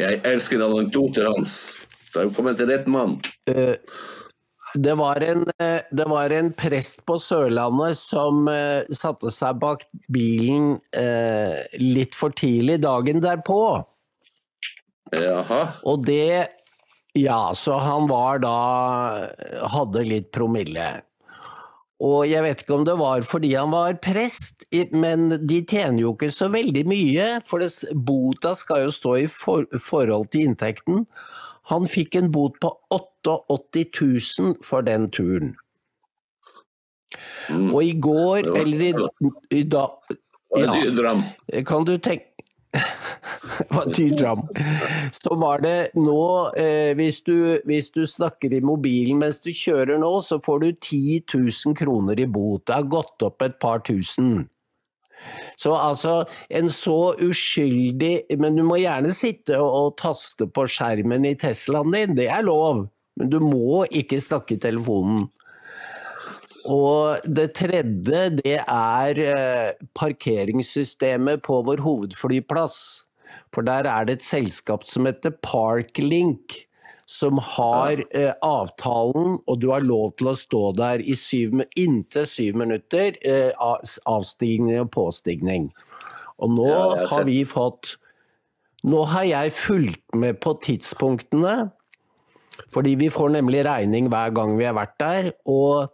[0.00, 1.52] Jeg elsker anekdoter hans.
[2.08, 3.12] Det har jo kommet til rett mann.
[3.50, 3.76] Eh,
[4.74, 9.86] Det var, en, eh, det var en prest på Sørlandet som uh, satte seg bak
[10.12, 13.60] bilen uh, litt for tidlig dagen derpå.
[15.14, 15.60] Jaha.
[15.88, 16.48] Og det
[17.16, 18.56] Ja, så han var da
[19.72, 20.98] Hadde litt promille.
[22.04, 26.12] Og jeg vet ikke om det var fordi han var prest, men de tjener jo
[26.14, 27.64] ikke så veldig mye, for
[28.06, 31.08] bota skal jo stå i for, forhold til inntekten.
[31.68, 35.56] Han fikk en bot på 88 000 for den turen.
[37.50, 37.74] Mm.
[37.74, 38.94] Og i går, var, eller i,
[39.56, 39.90] i dag
[40.56, 40.74] ja,
[41.66, 42.24] Kan du tenke.
[45.22, 49.98] Så var det nå eh, hvis, du, hvis, du, snakker i mobilen mens du kjører
[50.00, 52.66] nå, så får du 10 000 kroner i bot.
[52.68, 54.48] Det har gått opp et par tusen.
[55.58, 56.12] Så altså,
[56.54, 61.94] en så uskyldig Men du må gjerne sitte og, og taste på skjermen i Teslaen
[61.94, 62.86] din, det er lov.
[63.18, 65.26] Men du må ikke snakke i telefonen.
[66.68, 72.78] Og det tredje, det er eh, parkeringssystemet på vår hovedflyplass.
[73.54, 76.67] For der er det et selskap som heter Parklink,
[77.08, 82.26] som har eh, avtalen, og du har lov til å stå der i syv, inntil
[82.28, 83.48] syv minutter, eh,
[84.04, 85.70] avstigning og påstigning.
[86.36, 87.96] Og nå ja, har vi fått
[88.86, 91.72] Nå har jeg fulgt med på tidspunktene,
[92.70, 95.32] fordi vi får nemlig regning hver gang vi har vært der.
[95.50, 95.88] og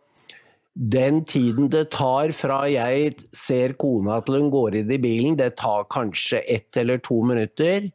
[0.75, 5.55] den tiden det tar fra jeg ser kona til hun går inn i bilen, det
[5.57, 7.89] tar kanskje ett eller to minutter.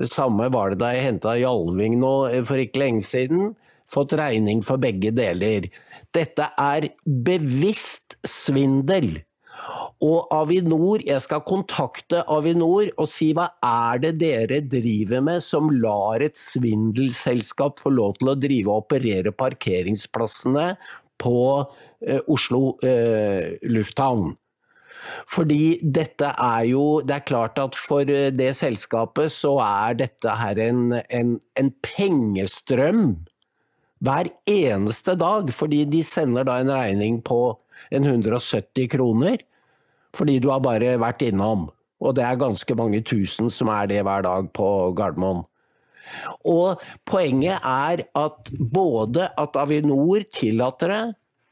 [0.00, 3.52] Det samme var det da jeg henta Jalving nå eh, for ikke lenge siden.
[3.90, 5.66] Fått regning for begge deler.
[6.14, 9.18] Dette er bevisst svindel.
[10.00, 15.68] Og Avinor, jeg skal kontakte Avinor og si hva er det dere driver med som
[15.82, 20.70] lar et svindelselskap få lov til å drive og operere parkeringsplassene
[21.20, 21.36] på
[22.06, 24.32] Eh, Oslo eh, lufthavn.
[25.30, 30.36] Fordi dette er jo Det er klart at for eh, det selskapet så er dette
[30.42, 33.04] her en, en, en pengestrøm
[34.00, 35.52] hver eneste dag.
[35.52, 37.58] Fordi de sender da en regning på
[37.90, 39.40] en 170 kroner.
[40.16, 41.68] Fordi du har bare vært innom.
[42.00, 45.44] Og det er ganske mange tusen som er det hver dag på Gardermoen.
[46.48, 51.02] Og poenget er at både at Avinor tillater det,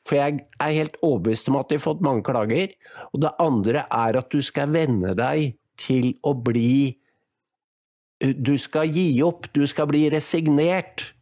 [0.09, 2.73] for jeg er helt overbevist om at de har fått mange klager.
[3.13, 6.97] Og det andre er at du skal venne deg til å bli
[8.19, 11.13] Du skal gi opp, du skal bli resignert.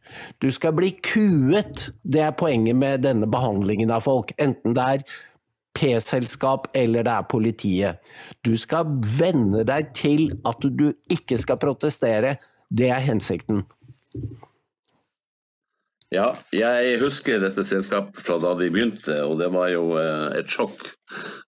[0.41, 1.91] Du skal bli kuet.
[2.01, 4.33] Det er poenget med denne behandlingen av folk.
[4.41, 5.05] Enten det er
[5.77, 8.01] P-selskap eller det er politiet.
[8.41, 12.39] Du skal venne deg til at du ikke skal protestere.
[12.73, 13.67] Det er hensikten.
[16.15, 20.51] Ja, jeg husker dette selskapet fra da de begynte, og det var jo eh, et
[20.53, 20.85] sjokk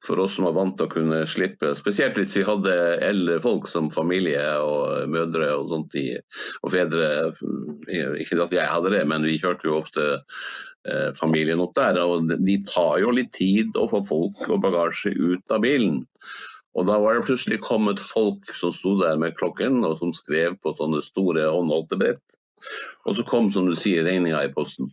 [0.03, 1.71] for oss som var vant til å kunne slippe.
[1.79, 2.75] Spesielt hvis vi hadde
[3.07, 5.95] eldre folk som familie og mødre og sånt,
[6.65, 7.11] og fedre.
[8.19, 12.01] Ikke at jeg hadde det, men vi kjørte jo ofte eh, familien opp der.
[12.03, 16.03] Og de tar jo litt tid å få folk og bagasje ut av bilen.
[16.75, 20.59] Og da var det plutselig kommet folk som sto der med klokken og som skrev
[20.63, 22.38] på sånne store håndholdte brett.
[23.07, 24.91] Og så kom, som du sier, regninga i posten.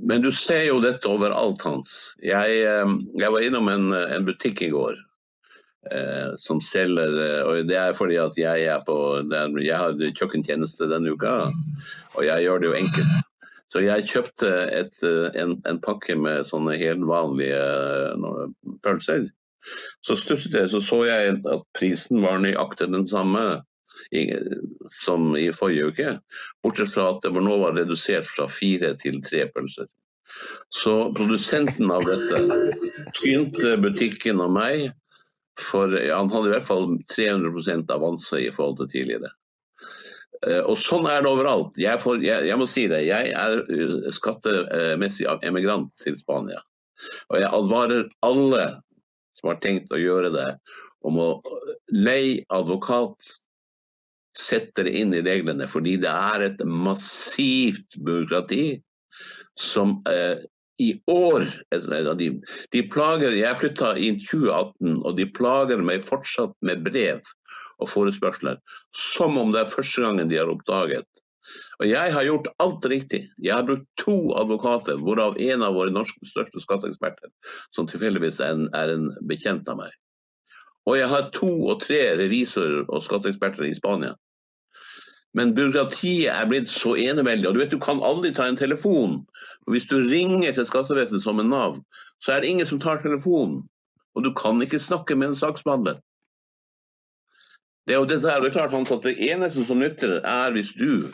[0.00, 2.14] Men du ser jo dette overalt, Hans.
[2.24, 4.96] Jeg, eh, jeg var innom en, en, butikk i går
[5.92, 8.96] eh, som selger eh, Og det er fordi at jeg er på
[9.60, 11.52] Jeg har kjøkkentjeneste denne uka,
[12.16, 13.28] og jeg gjør det jo enkelt.
[13.72, 17.62] Så jeg kjøpte et, eh, en, en, pakke med sånne helt vanlige
[18.84, 19.28] pølser.
[20.04, 23.62] Så stusset jeg, så så jeg at prisen var nøyaktig den samme
[24.92, 26.14] som i forrige uke.
[26.64, 29.90] Bortsett fra at det nå var redusert fra fire til tre pølser.
[30.72, 32.40] Så produsenten av dette
[33.18, 34.90] tynte butikken og meg
[35.60, 39.28] for Han hadde i hvert fall 300% avanse i forhold til tidligere.
[40.46, 41.76] Eh, og sånn er det overalt.
[41.78, 46.62] Jeg, får, jeg, jeg må si det, jeg er eh, skattemessig emigrant til Spania.
[47.30, 48.64] Og jeg advarer alle
[49.38, 50.48] som har tenkt å gjøre det,
[51.02, 51.28] om å
[51.92, 53.32] leie advokat
[54.38, 58.80] setter inn i reglene, fordi det er et massivt byråkrati
[59.60, 60.40] som eh,
[60.80, 61.44] i år
[62.18, 62.28] de,
[62.72, 67.20] de plager, Jeg flytta i 2018, og de plager meg fortsatt med brev
[67.82, 68.58] og forespørsler.
[68.96, 71.06] Som om det er første gangen de har oppdaget.
[71.80, 73.24] Og jeg har gjort alt riktig.
[73.42, 77.32] Jeg har brukt to advokater, hvorav en av våre norske største skatteeksperter,
[77.74, 79.96] som tilfeldigvis er er en bekjent av meg.
[80.86, 84.14] Og jeg har to og tre revisorer og skatteeksperter i Spania.
[85.34, 87.48] Men byråkratiet er blitt så eneveldig.
[87.48, 89.22] Og du vet, du kan aldri ta en telefon.
[89.70, 91.78] Hvis du ringer til skattevesenet som en Nav,
[92.20, 93.62] så er det ingen som tar telefonen.
[94.14, 96.02] Og du kan ikke snakke med en saksbehandler.
[97.86, 100.52] Det er jo dette her, det er klart Hans, at det eneste som nytter, er
[100.54, 101.08] hvis du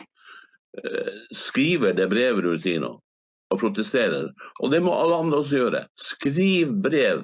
[0.77, 4.27] eh, skriver det brevet du sier og protesterer.
[4.59, 5.85] Og det må alle andre også gjøre.
[5.97, 7.23] Skriv brev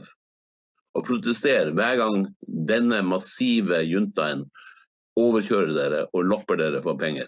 [0.96, 4.46] og protestere hver gang denne massive juntaen
[5.20, 7.28] overkjører dere og lopper dere for penger.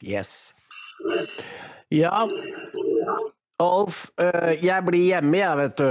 [0.00, 0.52] Yes.
[1.92, 2.24] Ja,
[3.60, 5.90] Alf, øh, jeg blir hjemme, jeg, vet du.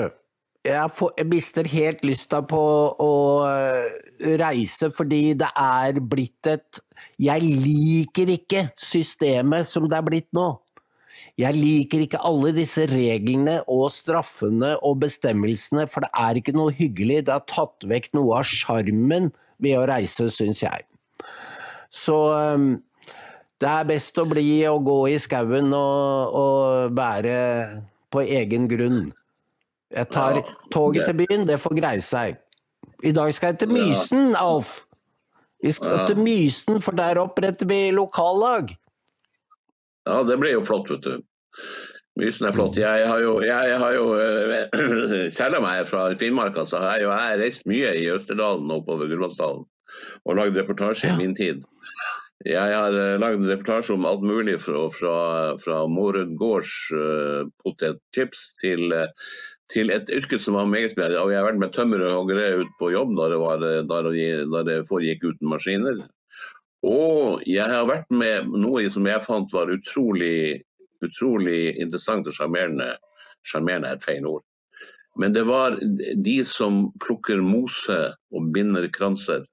[0.65, 2.61] Jeg, får, jeg mister helt lysta på
[2.99, 3.13] å
[3.47, 3.85] øh,
[4.41, 6.81] reise fordi det er blitt et
[7.21, 10.49] Jeg liker ikke systemet som det er blitt nå.
[11.39, 16.73] Jeg liker ikke alle disse reglene og straffene og bestemmelsene, for det er ikke noe
[16.75, 17.21] hyggelig.
[17.27, 19.29] Det har tatt vekk noe av sjarmen
[19.63, 20.83] ved å reise, syns jeg.
[21.95, 22.17] Så
[23.59, 27.39] det er best å bli og gå i skauen og, og være
[28.11, 29.07] på egen grunn.
[29.95, 30.41] Jeg tar
[30.73, 32.35] toget til byen, det får greie seg.
[32.99, 34.81] I dag skal jeg til Mysen, Alf.
[35.63, 38.75] Vi skal til Mysen, for der oppretter vi lokallag.
[40.07, 41.28] Ja, det blir jo flott, vet du.
[42.19, 42.77] Mysen er flott.
[42.79, 46.97] Jeg har jo, jeg har jo eh, selv om jeg er fra Finnmark, så har
[46.97, 49.67] jeg jo jeg har reist mye i Østerdalen og oppover Gudbrandsdalen
[50.25, 51.15] og lagd reportasje Ja.
[51.15, 51.63] i min tid.
[52.47, 55.15] Jeg har uh, lagd reportasje om alt mulig fra, fra,
[55.59, 59.09] fra Morud gårds uh, potetchips til, uh,
[59.73, 61.19] til et yrke som var meget spennende.
[61.19, 63.81] Og jeg har vært med tømmere og hoggere ut på jobb da det, var, eh,
[63.89, 65.99] da det, da det foregikk uten maskiner.
[66.87, 70.61] Og jeg har vært med noe som jeg fant var utrolig,
[71.05, 72.93] utrolig interessant og sjarmerende.
[73.47, 74.43] Sjarmerende er et feil ord.
[75.19, 75.77] Men det var
[76.25, 77.97] de som plukker mose
[78.35, 79.45] og binder kranser.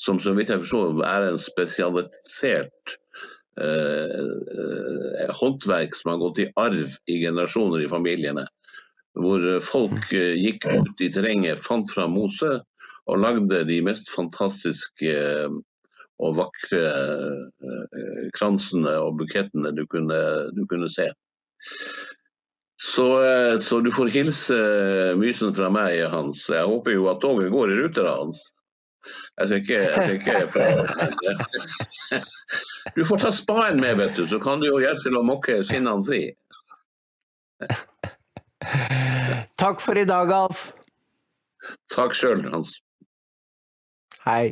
[0.00, 2.96] Som så vidt jeg forstår er en spesialisert
[3.60, 8.44] eh, eh, håndverk som har gått i arv i generasjoner i familiene.
[9.16, 12.58] Hvor folk eh, gikk ut i terrenget, fant fram mose
[13.06, 15.56] og lagde de mest fantastiske eh,
[16.22, 16.82] og vakre
[17.62, 20.20] eh, kransene og bukettene du kunne,
[20.56, 21.08] du kunne se.
[22.82, 24.56] Så, eh, så du får hilse
[25.20, 26.38] Mysen fra meg, Hans.
[26.52, 28.38] Jeg håper jo at toget går i rute, da, Hans.
[29.38, 30.32] Jeg skal ikke, jeg skal ikke
[32.96, 35.54] Du får ta spaden med, vet du, så kan du jo hjelpe til å mokke
[35.66, 36.22] skinnene fri.
[39.60, 40.60] Takk for i dag, Alf.
[41.92, 42.70] Takk sjøl, Hans.
[44.26, 44.46] Hei.